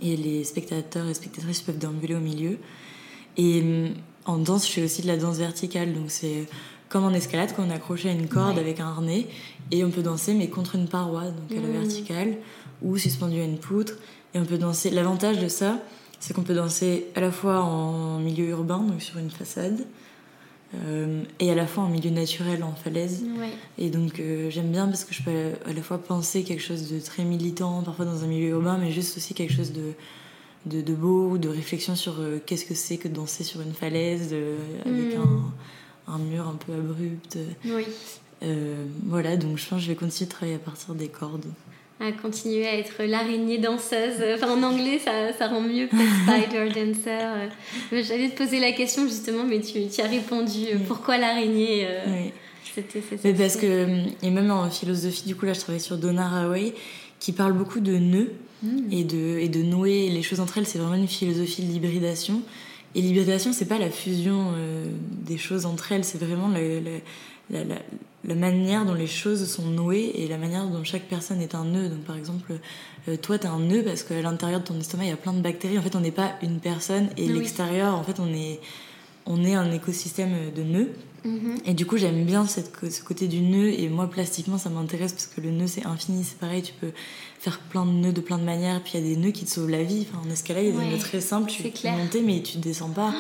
Et 0.03 0.17
les 0.17 0.45
spectateurs 0.45 1.07
et 1.09 1.15
spectatrices 1.15 1.61
peuvent 1.61 1.79
déambuler 1.79 2.15
au 2.15 2.21
milieu. 2.21 2.59
Et 3.37 3.61
euh, 3.63 3.89
en 4.25 4.39
danse, 4.39 4.67
je 4.67 4.73
fais 4.73 4.85
aussi 4.85 5.03
de 5.03 5.07
la 5.07 5.17
danse 5.17 5.39
verticale. 5.39 5.93
Donc, 5.93 6.11
c'est 6.11 6.47
comme 6.89 7.05
en 7.05 7.13
escalade, 7.13 7.51
quand 7.55 7.65
on 7.65 7.71
est 7.71 7.75
accroché 7.75 8.09
à 8.09 8.13
une 8.13 8.29
corde 8.29 8.59
avec 8.59 8.81
un 8.81 8.87
harnais. 8.87 9.27
Et 9.71 9.85
on 9.85 9.91
peut 9.91 10.03
danser, 10.03 10.35
mais 10.35 10.49
contre 10.49 10.75
une 10.75 10.89
paroi, 10.89 11.25
donc 11.25 11.53
à 11.53 11.61
la 11.61 11.69
mmh. 11.69 11.73
verticale, 11.73 12.37
ou 12.83 12.99
suspendu 12.99 13.41
à 13.41 13.45
une 13.45 13.59
poutre. 13.59 13.95
Et 14.35 14.39
on 14.39 14.45
peut 14.45 14.59
danser. 14.59 14.91
L'avantage 14.91 15.39
de 15.39 15.49
ça, 15.49 15.79
c'est 16.19 16.35
qu'on 16.35 16.43
peut 16.43 16.55
danser 16.55 17.07
à 17.15 17.21
la 17.21 17.31
fois 17.31 17.63
en 17.63 18.19
milieu 18.19 18.49
urbain, 18.49 18.79
donc 18.79 19.03
sur 19.03 19.19
une 19.19 19.31
façade, 19.31 19.87
euh, 20.75 21.23
et 21.41 21.51
à 21.51 21.55
la 21.55 21.67
fois 21.67 21.85
en 21.85 21.89
milieu 21.89 22.11
naturel, 22.11 22.63
en 22.63 22.75
falaise. 22.75 23.25
Et 23.79 23.91
donc 23.91 24.21
euh, 24.21 24.51
j'aime 24.51 24.71
bien 24.71 24.87
parce 24.87 25.05
que 25.05 25.15
je 25.15 25.23
peux 25.23 25.53
à 25.67 25.73
la 25.73 25.83
fois 25.83 25.99
penser 25.99 26.45
quelque 26.45 26.63
chose 26.63 26.91
de 26.91 27.01
très 27.01 27.25
militant, 27.25 27.83
parfois 27.83 28.05
dans 28.05 28.23
un 28.25 28.27
milieu 28.27 28.51
urbain, 28.51 28.79
mais 28.79 28.93
juste 28.93 29.17
aussi 29.17 29.35
quelque 29.35 29.53
chose 29.53 29.73
de, 29.73 29.93
de, 30.67 30.81
de 30.81 30.95
beau, 30.95 31.39
de 31.39 31.49
réflexion 31.49 31.97
sur 31.97 32.21
euh, 32.21 32.39
qu'est-ce 32.45 32.65
que 32.65 32.75
c'est 32.75 32.99
que 32.99 33.09
danser 33.09 33.43
sur 33.43 33.61
une 33.61 33.73
falaise 33.73 34.33
avec 34.85 35.17
mmh. 35.17 35.53
un, 36.09 36.15
un, 36.15 36.19
mur 36.19 36.47
un 36.47 36.55
peu 36.55 36.73
abrupt. 36.73 37.39
Oui. 37.65 37.85
Voilà, 39.07 39.37
donc 39.37 39.59
je 39.59 39.69
pense 39.69 39.81
que 39.81 39.85
je 39.85 39.89
vais 39.89 39.97
continuer 39.97 40.27
de 40.27 40.33
travailler 40.33 40.57
à 40.57 40.61
partir 40.61 40.95
des 40.95 41.09
cordes. 41.09 41.47
À 42.01 42.13
continuer 42.13 42.67
à 42.67 42.79
être 42.79 43.03
l'araignée 43.03 43.59
danseuse. 43.59 44.23
Enfin, 44.35 44.57
en 44.57 44.63
anglais, 44.63 44.99
ça, 44.99 45.33
ça 45.39 45.49
rend 45.49 45.61
mieux, 45.61 45.87
spider 45.87 46.69
dancer. 46.69 47.51
J'allais 47.93 48.31
te 48.31 48.43
poser 48.43 48.59
la 48.59 48.73
question 48.73 49.07
justement, 49.07 49.45
mais 49.45 49.61
tu, 49.61 49.87
tu 49.89 50.01
as 50.01 50.07
répondu. 50.07 50.67
Pourquoi 50.89 51.19
l'araignée 51.19 51.87
oui. 52.07 52.33
C'était 52.75 53.35
parce 53.35 53.57
que, 53.57 53.87
et 54.23 54.31
même 54.31 54.51
en 54.51 54.71
philosophie, 54.71 55.27
du 55.27 55.35
coup, 55.35 55.47
là, 55.47 55.53
je 55.53 55.61
travaille 55.61 55.81
sur 55.81 55.97
Donna 55.97 56.27
Haraway, 56.27 56.75
qui 57.19 57.33
parle 57.33 57.53
beaucoup 57.53 57.81
de 57.81 57.97
nœuds 57.97 58.33
hmm. 58.63 58.93
et, 58.93 59.05
de, 59.05 59.39
et 59.39 59.49
de 59.49 59.63
nouer 59.63 60.09
les 60.09 60.23
choses 60.23 60.41
entre 60.41 60.59
elles. 60.59 60.67
C'est 60.67 60.79
vraiment 60.79 60.95
une 60.95 61.09
philosophie 61.09 61.63
de 61.63 61.73
l'hybridation. 61.73 62.43
Et 62.95 63.01
l'hybridation, 63.01 63.53
c'est 63.53 63.67
pas 63.67 63.79
la 63.79 63.91
fusion 63.91 64.53
euh, 64.55 64.85
des 65.27 65.39
choses 65.39 65.67
entre 65.67 65.93
elles, 65.93 66.05
c'est 66.05 66.19
vraiment 66.19 66.49
la, 66.49 66.61
la, 67.51 67.65
la, 67.65 67.77
la 68.25 68.35
manière 68.35 68.85
dont 68.85 68.95
les 68.95 69.07
choses 69.07 69.49
sont 69.49 69.65
nouées 69.65 70.13
et 70.15 70.29
la 70.29 70.37
manière 70.37 70.67
dont 70.67 70.85
chaque 70.85 71.05
personne 71.05 71.41
est 71.41 71.55
un 71.55 71.65
nœud. 71.65 71.89
Donc 71.89 72.01
par 72.01 72.17
exemple, 72.17 72.53
euh, 73.09 73.17
toi 73.17 73.39
tu 73.39 73.47
es 73.47 73.49
un 73.49 73.59
nœud 73.59 73.83
parce 73.83 74.03
qu'à 74.03 74.21
l'intérieur 74.21 74.61
de 74.61 74.67
ton 74.67 74.79
estomac 74.79 75.05
il 75.05 75.11
y 75.11 75.13
a 75.13 75.17
plein 75.17 75.33
de 75.33 75.41
bactéries. 75.41 75.79
En 75.79 75.83
fait, 75.83 75.97
on 75.97 76.01
n'est 76.01 76.11
pas 76.11 76.33
une 76.43 76.61
personne 76.61 77.09
et 77.17 77.27
l'extérieur, 77.27 77.95
en 77.95 78.03
fait, 78.03 78.21
on 78.21 78.33
est 78.33 78.61
on 79.27 79.45
est 79.45 79.55
un 79.55 79.71
écosystème 79.71 80.51
de 80.55 80.63
nœuds. 80.63 80.91
Mhm. 81.25 81.59
Et 81.67 81.75
du 81.75 81.87
coup, 81.87 81.97
j'aime 81.99 82.25
bien 82.25 82.47
cette, 82.47 82.73
ce 82.91 83.03
côté 83.03 83.29
du 83.29 83.41
nœud. 83.41 83.69
Et 83.69 83.89
moi, 83.89 84.09
plastiquement, 84.09 84.59
ça 84.59 84.71
m'intéresse 84.71 85.13
parce 85.13 85.27
que 85.27 85.41
le 85.41 85.51
nœud, 85.51 85.67
c'est 85.67 85.87
infini. 85.87 86.25
C'est 86.25 86.39
pareil, 86.39 86.63
tu 86.63 86.73
peux 86.73 86.93
faire 87.41 87.59
plein 87.59 87.87
de 87.87 87.91
nœuds 87.91 88.13
de 88.13 88.21
plein 88.21 88.37
de 88.39 88.45
manières. 88.45 88.83
Puis 88.83 88.93
il 88.95 89.01
y 89.01 89.13
a 89.13 89.15
des 89.15 89.21
nœuds 89.21 89.31
qui 89.31 89.47
te 89.47 89.51
sauvent 89.51 89.71
la 89.71 89.83
vie. 89.83 90.07
Enfin, 90.09 90.23
en 90.27 90.31
escalade, 90.31 90.65
il 90.65 90.75
y 90.75 90.77
a 90.77 90.81
des 90.85 90.91
nœuds 90.91 90.99
très 90.99 91.21
simples. 91.21 91.51
Tu 91.51 91.63
peux 91.63 91.89
monter, 91.89 92.21
mais 92.21 92.43
tu 92.43 92.59
ne 92.59 92.63
descends 92.63 92.91
pas. 92.91 93.13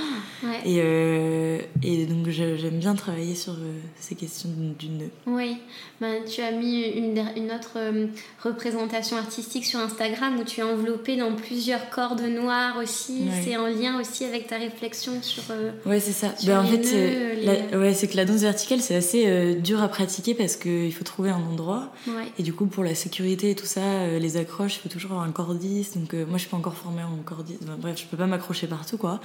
Ah, 0.44 0.46
et, 0.66 0.76
euh, 0.78 1.58
et 1.82 2.04
donc, 2.06 2.28
j'aime 2.28 2.78
bien 2.78 2.94
travailler 2.94 3.34
sur 3.34 3.54
euh, 3.54 3.78
ces 3.98 4.14
questions 4.14 4.50
du 4.78 4.88
nœud. 4.88 5.10
Oui. 5.26 5.56
Ben, 6.00 6.22
tu 6.24 6.42
as 6.42 6.52
mis 6.52 6.82
une, 6.82 7.24
une 7.36 7.50
autre 7.50 7.72
euh, 7.76 8.06
représentation 8.42 9.16
artistique 9.16 9.64
sur 9.64 9.80
Instagram 9.80 10.38
où 10.38 10.44
tu 10.44 10.60
es 10.60 10.62
enveloppé 10.62 11.16
dans 11.16 11.34
plusieurs 11.34 11.88
cordes 11.90 12.20
noires 12.20 12.76
aussi. 12.82 13.22
C'est 13.42 13.56
en 13.56 13.66
lien 13.66 13.98
aussi 13.98 14.24
avec 14.24 14.46
ta 14.46 14.58
réflexion 14.58 15.12
sur. 15.22 15.42
ouais, 15.86 16.00
c'est 16.00 16.12
ça. 16.12 16.34
Ben, 16.46 16.60
en 16.60 16.64
fait, 16.64 16.76
nœuds, 16.78 17.94
c'est 17.94 18.08
que 18.08 18.16
la 18.16 18.24
danse 18.24 18.40
verticale, 18.40 18.80
c'est 18.80 18.96
assez 18.96 19.24
euh, 19.26 19.54
dur 19.54 19.82
à 19.82 19.88
pratiquer 19.88 20.34
parce 20.34 20.56
qu'il 20.56 20.92
faut 20.92 21.04
trouver 21.04 21.30
un 21.30 21.42
endroit. 21.50 21.92
Et 22.38 22.42
du 22.42 22.52
coup, 22.52 22.66
pour 22.66 22.84
la 22.84 22.94
sécurité 22.94 23.50
et 23.50 23.54
tout 23.54 23.66
ça, 23.66 23.80
euh, 23.80 24.09
les 24.18 24.36
accroches, 24.36 24.76
il 24.76 24.80
faut 24.80 24.88
toujours 24.88 25.12
avoir 25.12 25.26
un 25.26 25.32
cordiste. 25.32 25.98
Donc, 25.98 26.14
euh, 26.14 26.24
moi, 26.26 26.36
je 26.36 26.42
suis 26.42 26.50
pas 26.50 26.56
encore 26.56 26.74
formée 26.74 27.02
en 27.02 27.16
cordiste. 27.24 27.62
bref, 27.78 28.00
je 28.00 28.06
peux 28.06 28.16
pas 28.16 28.26
m'accrocher 28.26 28.66
partout, 28.66 28.96
quoi. 28.96 29.20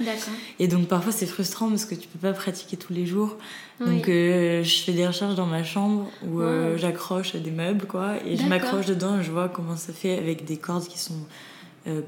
Et 0.59 0.67
donc, 0.67 0.87
parfois, 0.87 1.11
c'est 1.11 1.25
frustrant 1.25 1.69
parce 1.69 1.85
que 1.85 1.95
tu 1.95 2.07
peux 2.07 2.19
pas 2.19 2.33
pratiquer 2.33 2.77
tous 2.77 2.93
les 2.93 3.05
jours. 3.05 3.37
Donc, 3.79 4.05
je 4.07 4.83
fais 4.85 4.93
des 4.93 5.07
recherches 5.07 5.35
dans 5.35 5.47
ma 5.47 5.63
chambre 5.63 6.07
où 6.25 6.41
j'accroche 6.77 7.35
à 7.35 7.39
des 7.39 7.51
meubles, 7.51 7.85
quoi. 7.85 8.13
Et 8.25 8.37
je 8.37 8.45
m'accroche 8.45 8.85
dedans 8.85 9.19
et 9.19 9.23
je 9.23 9.31
vois 9.31 9.49
comment 9.49 9.77
ça 9.77 9.93
fait 9.93 10.17
avec 10.17 10.45
des 10.45 10.57
cordes 10.57 10.87
qui 10.87 10.99
sont 10.99 11.25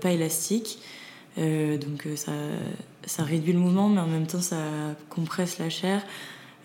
pas 0.01 0.11
élastiques. 0.11 0.79
donc, 1.37 2.07
ça, 2.15 2.31
ça 3.05 3.23
réduit 3.23 3.53
le 3.53 3.59
mouvement, 3.59 3.89
mais 3.89 4.01
en 4.01 4.07
même 4.07 4.27
temps, 4.27 4.41
ça 4.41 4.57
compresse 5.09 5.59
la 5.59 5.69
chair. 5.69 6.01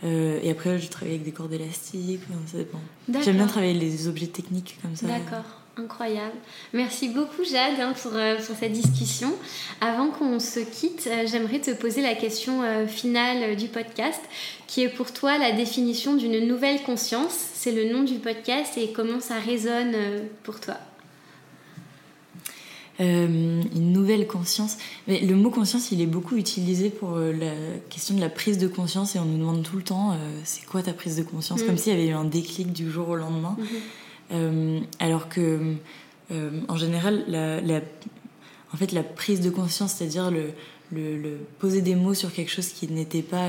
Euh, 0.04 0.40
et 0.42 0.50
après, 0.50 0.78
je 0.78 0.88
travaille 0.88 1.14
avec 1.14 1.24
des 1.24 1.32
cordes 1.32 1.52
élastiques. 1.52 2.20
J'aime 3.22 3.36
bien 3.36 3.46
travailler 3.46 3.74
les 3.74 4.08
objets 4.08 4.26
techniques 4.26 4.78
comme 4.82 4.96
ça. 4.96 5.06
D'accord. 5.06 5.44
Incroyable. 5.76 6.36
Merci 6.74 7.08
beaucoup 7.08 7.44
Jade 7.44 7.80
hein, 7.80 7.94
pour, 8.02 8.12
euh, 8.14 8.36
pour, 8.36 8.54
cette 8.56 8.72
discussion. 8.72 9.32
Avant 9.80 10.08
qu'on 10.08 10.38
se 10.38 10.60
quitte, 10.60 11.08
euh, 11.10 11.26
j'aimerais 11.26 11.60
te 11.60 11.70
poser 11.70 12.02
la 12.02 12.14
question 12.14 12.62
finale 12.86 13.56
du 13.56 13.68
podcast, 13.68 14.20
qui 14.66 14.82
est 14.82 14.90
pour 14.90 15.12
toi 15.12 15.38
la 15.38 15.52
définition 15.52 16.14
d'une 16.14 16.46
nouvelle 16.46 16.82
conscience. 16.82 17.34
C'est 17.54 17.72
le 17.72 17.90
nom 17.90 18.02
du 18.02 18.16
podcast 18.16 18.76
et 18.76 18.92
comment 18.92 19.20
ça 19.20 19.38
résonne 19.38 19.96
pour 20.42 20.60
toi? 20.60 20.76
Euh, 23.00 23.62
une 23.74 23.92
nouvelle 23.92 24.26
conscience. 24.26 24.76
Mais 25.08 25.20
le 25.20 25.34
mot 25.34 25.50
conscience, 25.50 25.90
il 25.92 26.00
est 26.00 26.06
beaucoup 26.06 26.36
utilisé 26.36 26.90
pour 26.90 27.16
euh, 27.16 27.32
la 27.32 27.52
question 27.88 28.14
de 28.14 28.20
la 28.20 28.28
prise 28.28 28.58
de 28.58 28.68
conscience 28.68 29.16
et 29.16 29.18
on 29.18 29.24
nous 29.24 29.38
demande 29.38 29.62
tout 29.62 29.76
le 29.76 29.82
temps, 29.82 30.12
euh, 30.12 30.16
c'est 30.44 30.66
quoi 30.66 30.82
ta 30.82 30.92
prise 30.92 31.16
de 31.16 31.22
conscience? 31.22 31.62
Mm. 31.62 31.66
Comme 31.66 31.78
s'il 31.78 31.92
y 31.92 31.96
avait 31.96 32.08
eu 32.08 32.12
un 32.12 32.26
déclic 32.26 32.72
du 32.72 32.90
jour 32.90 33.08
au 33.08 33.16
lendemain. 33.16 33.56
Mm-hmm. 33.58 33.64
Alors 34.98 35.28
que, 35.28 35.74
en 36.30 36.76
général, 36.76 37.24
la, 37.28 37.80
en 38.72 38.76
fait, 38.76 38.92
la 38.92 39.02
prise 39.02 39.40
de 39.40 39.50
conscience, 39.50 39.94
c'est-à-dire 39.94 40.30
le, 40.30 40.52
poser 41.58 41.82
des 41.82 41.94
mots 41.94 42.14
sur 42.14 42.32
quelque 42.32 42.50
chose 42.50 42.68
qui 42.68 42.88
n'était 42.88 43.22
pas 43.22 43.48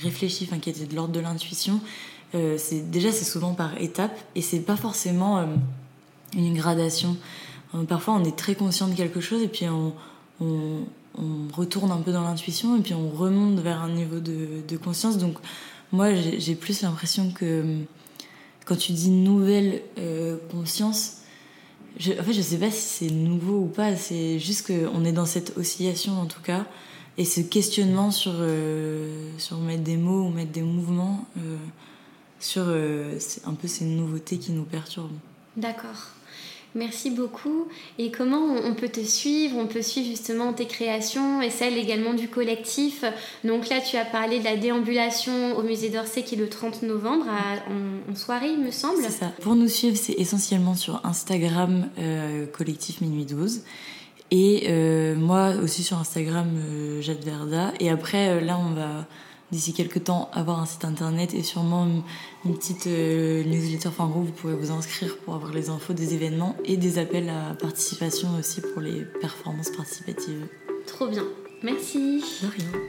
réfléchi, 0.00 0.46
enfin 0.48 0.58
qui 0.58 0.70
était 0.70 0.86
de 0.86 0.94
l'ordre 0.94 1.12
de 1.12 1.20
l'intuition, 1.20 1.80
déjà 2.34 3.12
c'est 3.12 3.24
souvent 3.24 3.54
par 3.54 3.80
étapes 3.80 4.18
et 4.34 4.42
c'est 4.42 4.60
pas 4.60 4.76
forcément 4.76 5.46
une 6.36 6.54
gradation. 6.54 7.16
Euh, 7.74 7.84
parfois, 7.84 8.14
on 8.14 8.24
est 8.24 8.36
très 8.36 8.54
conscient 8.54 8.88
de 8.88 8.94
quelque 8.94 9.20
chose 9.20 9.42
et 9.42 9.48
puis 9.48 9.66
on, 9.68 9.94
retourne 11.52 11.90
un 11.90 11.98
peu 11.98 12.10
dans 12.10 12.22
l'intuition 12.22 12.76
et 12.76 12.80
puis 12.80 12.94
on 12.94 13.10
remonte 13.10 13.60
vers 13.60 13.82
un 13.82 13.90
niveau 13.90 14.18
de, 14.18 14.76
conscience. 14.78 15.18
Donc, 15.18 15.36
moi, 15.92 16.14
j'ai 16.14 16.54
plus 16.54 16.80
l'impression 16.82 17.30
que 17.30 17.76
quand 18.64 18.76
tu 18.76 18.92
dis 18.92 19.10
nouvelle 19.10 19.82
euh, 19.98 20.36
conscience, 20.50 21.18
je, 21.98 22.12
en 22.12 22.22
fait, 22.22 22.32
je 22.32 22.40
sais 22.40 22.58
pas 22.58 22.70
si 22.70 23.06
c'est 23.06 23.10
nouveau 23.10 23.60
ou 23.60 23.66
pas, 23.66 23.96
c'est 23.96 24.38
juste 24.38 24.66
qu'on 24.66 25.04
est 25.04 25.12
dans 25.12 25.26
cette 25.26 25.56
oscillation 25.56 26.14
en 26.14 26.26
tout 26.26 26.40
cas, 26.40 26.66
et 27.18 27.24
ce 27.24 27.40
questionnement 27.40 28.10
sur, 28.10 28.32
euh, 28.34 29.28
sur 29.38 29.58
mettre 29.58 29.82
des 29.82 29.96
mots 29.96 30.26
ou 30.26 30.30
mettre 30.30 30.52
des 30.52 30.62
mouvements, 30.62 31.26
sur 32.40 32.62
un 32.64 33.54
peu 33.54 33.68
ces 33.68 33.84
nouveautés 33.84 34.38
qui 34.38 34.50
nous 34.50 34.64
perturbent. 34.64 35.10
D'accord. 35.56 36.10
Merci 36.74 37.10
beaucoup. 37.10 37.66
Et 37.98 38.10
comment 38.10 38.54
on 38.64 38.74
peut 38.74 38.88
te 38.88 39.00
suivre? 39.00 39.58
On 39.58 39.66
peut 39.66 39.82
suivre 39.82 40.08
justement 40.08 40.54
tes 40.54 40.66
créations 40.66 41.42
et 41.42 41.50
celles 41.50 41.76
également 41.76 42.14
du 42.14 42.28
collectif. 42.28 43.04
Donc 43.44 43.68
là, 43.68 43.80
tu 43.80 43.96
as 43.96 44.06
parlé 44.06 44.38
de 44.38 44.44
la 44.44 44.56
déambulation 44.56 45.56
au 45.56 45.62
musée 45.62 45.90
d'Orsay 45.90 46.22
qui 46.22 46.34
est 46.34 46.38
le 46.38 46.48
30 46.48 46.82
novembre 46.82 47.26
en, 48.08 48.14
soirée, 48.14 48.50
il 48.50 48.64
me 48.64 48.70
semble. 48.70 49.02
C'est 49.02 49.10
ça. 49.10 49.32
Pour 49.42 49.54
nous 49.54 49.68
suivre, 49.68 49.96
c'est 49.96 50.14
essentiellement 50.14 50.74
sur 50.74 51.04
Instagram, 51.04 51.88
euh, 51.98 52.46
collectif 52.46 53.00
Minuit 53.02 53.26
12. 53.26 53.62
Et 54.30 54.64
euh, 54.68 55.14
moi 55.14 55.52
aussi 55.62 55.82
sur 55.82 55.98
Instagram, 55.98 56.48
euh, 56.56 57.02
Jade 57.02 57.22
Verda. 57.22 57.72
Et 57.80 57.90
après, 57.90 58.40
là, 58.40 58.58
on 58.58 58.72
va 58.72 59.06
d'ici 59.52 59.74
quelques 59.74 60.04
temps 60.04 60.30
avoir 60.32 60.58
un 60.58 60.66
site 60.66 60.84
internet 60.84 61.34
et 61.34 61.42
sûrement 61.42 61.86
une, 62.44 62.54
petite 62.54 62.86
euh, 62.86 63.44
newsletter. 63.44 63.88
Enfin, 63.88 64.04
en 64.04 64.08
gros, 64.08 64.22
vous 64.22 64.32
pourrez 64.32 64.54
vous 64.54 64.72
inscrire 64.72 65.16
pour 65.18 65.34
avoir 65.34 65.52
les 65.52 65.68
infos 65.68 65.92
des 65.92 66.14
événements 66.14 66.56
et 66.64 66.76
des 66.76 66.98
appels 66.98 67.28
à 67.28 67.54
participation 67.54 68.28
aussi 68.38 68.62
pour 68.62 68.80
les 68.80 69.02
performances 69.20 69.70
participatives. 69.70 70.48
Trop 70.86 71.06
bien. 71.06 71.24
Merci. 71.62 72.24
De 72.42 72.48
rien. 72.48 72.80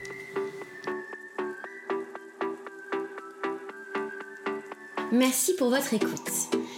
Merci 5.11 5.53
pour 5.55 5.69
votre 5.69 5.93
écoute. 5.93 6.31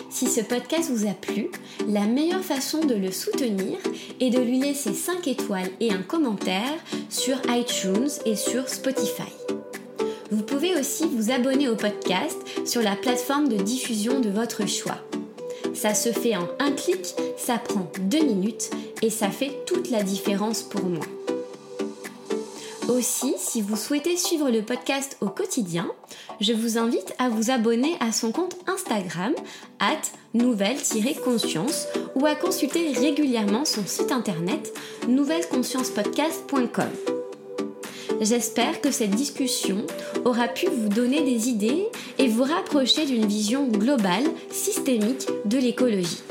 Si 0.10 0.28
ce 0.28 0.42
podcast 0.42 0.90
vous 0.92 1.08
a 1.08 1.14
plu, 1.14 1.50
la 1.88 2.06
meilleure 2.06 2.44
façon 2.44 2.82
de 2.82 2.94
le 2.96 3.12
soutenir 3.12 3.78
est 4.20 4.30
de 4.30 4.40
lui 4.40 4.60
laisser 4.60 4.94
5 4.94 5.28
étoiles 5.28 5.70
et 5.80 5.94
un 5.94 6.02
commentaire 6.02 6.76
sur 7.10 7.38
iTunes 7.50 8.10
et 8.26 8.36
sur 8.36 8.68
Spotify. 8.68 9.55
Vous 10.32 10.44
pouvez 10.44 10.78
aussi 10.78 11.08
vous 11.08 11.32
abonner 11.32 11.70
au 11.70 11.76
podcast 11.76 12.38
sur 12.66 12.82
la 12.82 12.96
plateforme 12.96 13.48
de 13.48 13.58
diffusion 13.58 14.20
de 14.20 14.30
votre 14.30 14.68
choix. 14.68 14.98
Ça 15.74 15.94
se 15.94 16.12
fait 16.12 16.36
en 16.36 16.48
un 16.60 16.72
clic, 16.72 17.16
ça 17.38 17.58
prend 17.58 17.90
deux 18.00 18.24
minutes 18.24 18.70
et 19.02 19.10
ça 19.10 19.30
fait 19.30 19.52
toute 19.66 19.92
la 19.92 20.04
différence 20.04 20.64
pour 20.64 20.84
moi. 20.84 21.06
Aussi, 22.88 23.34
si 23.38 23.62
vous 23.62 23.76
souhaitez 23.76 24.16
suivre 24.16 24.52
le 24.52 24.62
podcast 24.62 25.18
au 25.20 25.28
quotidien, 25.28 25.92
je 26.40 26.54
vous 26.54 26.78
invite 26.78 27.14
à 27.18 27.30
vous 27.30 27.50
abonner 27.50 27.96
à 28.00 28.12
son 28.12 28.32
compte 28.32 28.58
Instagram, 28.68 29.34
at 29.80 30.02
nouvelle-conscience, 30.34 31.88
ou 32.16 32.26
à 32.26 32.36
consulter 32.36 32.92
régulièrement 32.92 33.66
son 33.66 33.86
site 33.86 34.12
internet 34.12 34.74
nouvelleconsciencepodcast.com. 35.08 37.15
J'espère 38.22 38.82
que 38.82 38.92
cette 38.92 39.12
discussion 39.12 39.86
aura 40.24 40.48
pu 40.48 40.68
vous 40.68 40.90
donner 40.90 41.22
des 41.22 41.50
idées 41.50 41.88
et 42.18 42.28
vous 42.28 42.44
rapprocher 42.44 43.06
d'une 43.06 43.26
vision 43.26 43.68
globale, 43.68 44.24
systémique 44.52 45.28
de 45.46 45.58
l'écologie. 45.58 46.24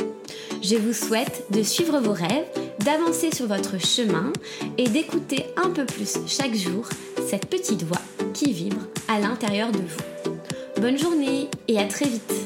Je 0.63 0.77
vous 0.77 0.95
souhaite 0.95 1.45
de 1.51 1.63
suivre 1.63 2.01
vos 2.01 2.13
rêves, 2.13 2.47
d'avancer 2.79 3.35
sur 3.35 3.47
votre 3.47 3.79
chemin 3.79 4.33
et 4.79 4.89
d'écouter 4.89 5.47
un 5.63 5.71
peu 5.71 5.85
plus 5.85 6.17
chaque 6.27 6.55
jour 6.55 6.89
cette 7.29 7.47
petite 7.47 7.83
voix 7.83 8.01
qui 8.33 8.53
vibre 8.53 8.81
à 9.09 9.21
l'intérieur 9.21 9.71
de 9.71 9.79
vous. 9.79 10.33
Bonne 10.81 10.99
journée 10.99 11.49
et 11.69 11.79
à 11.79 11.85
très 11.85 12.07
vite 12.07 12.44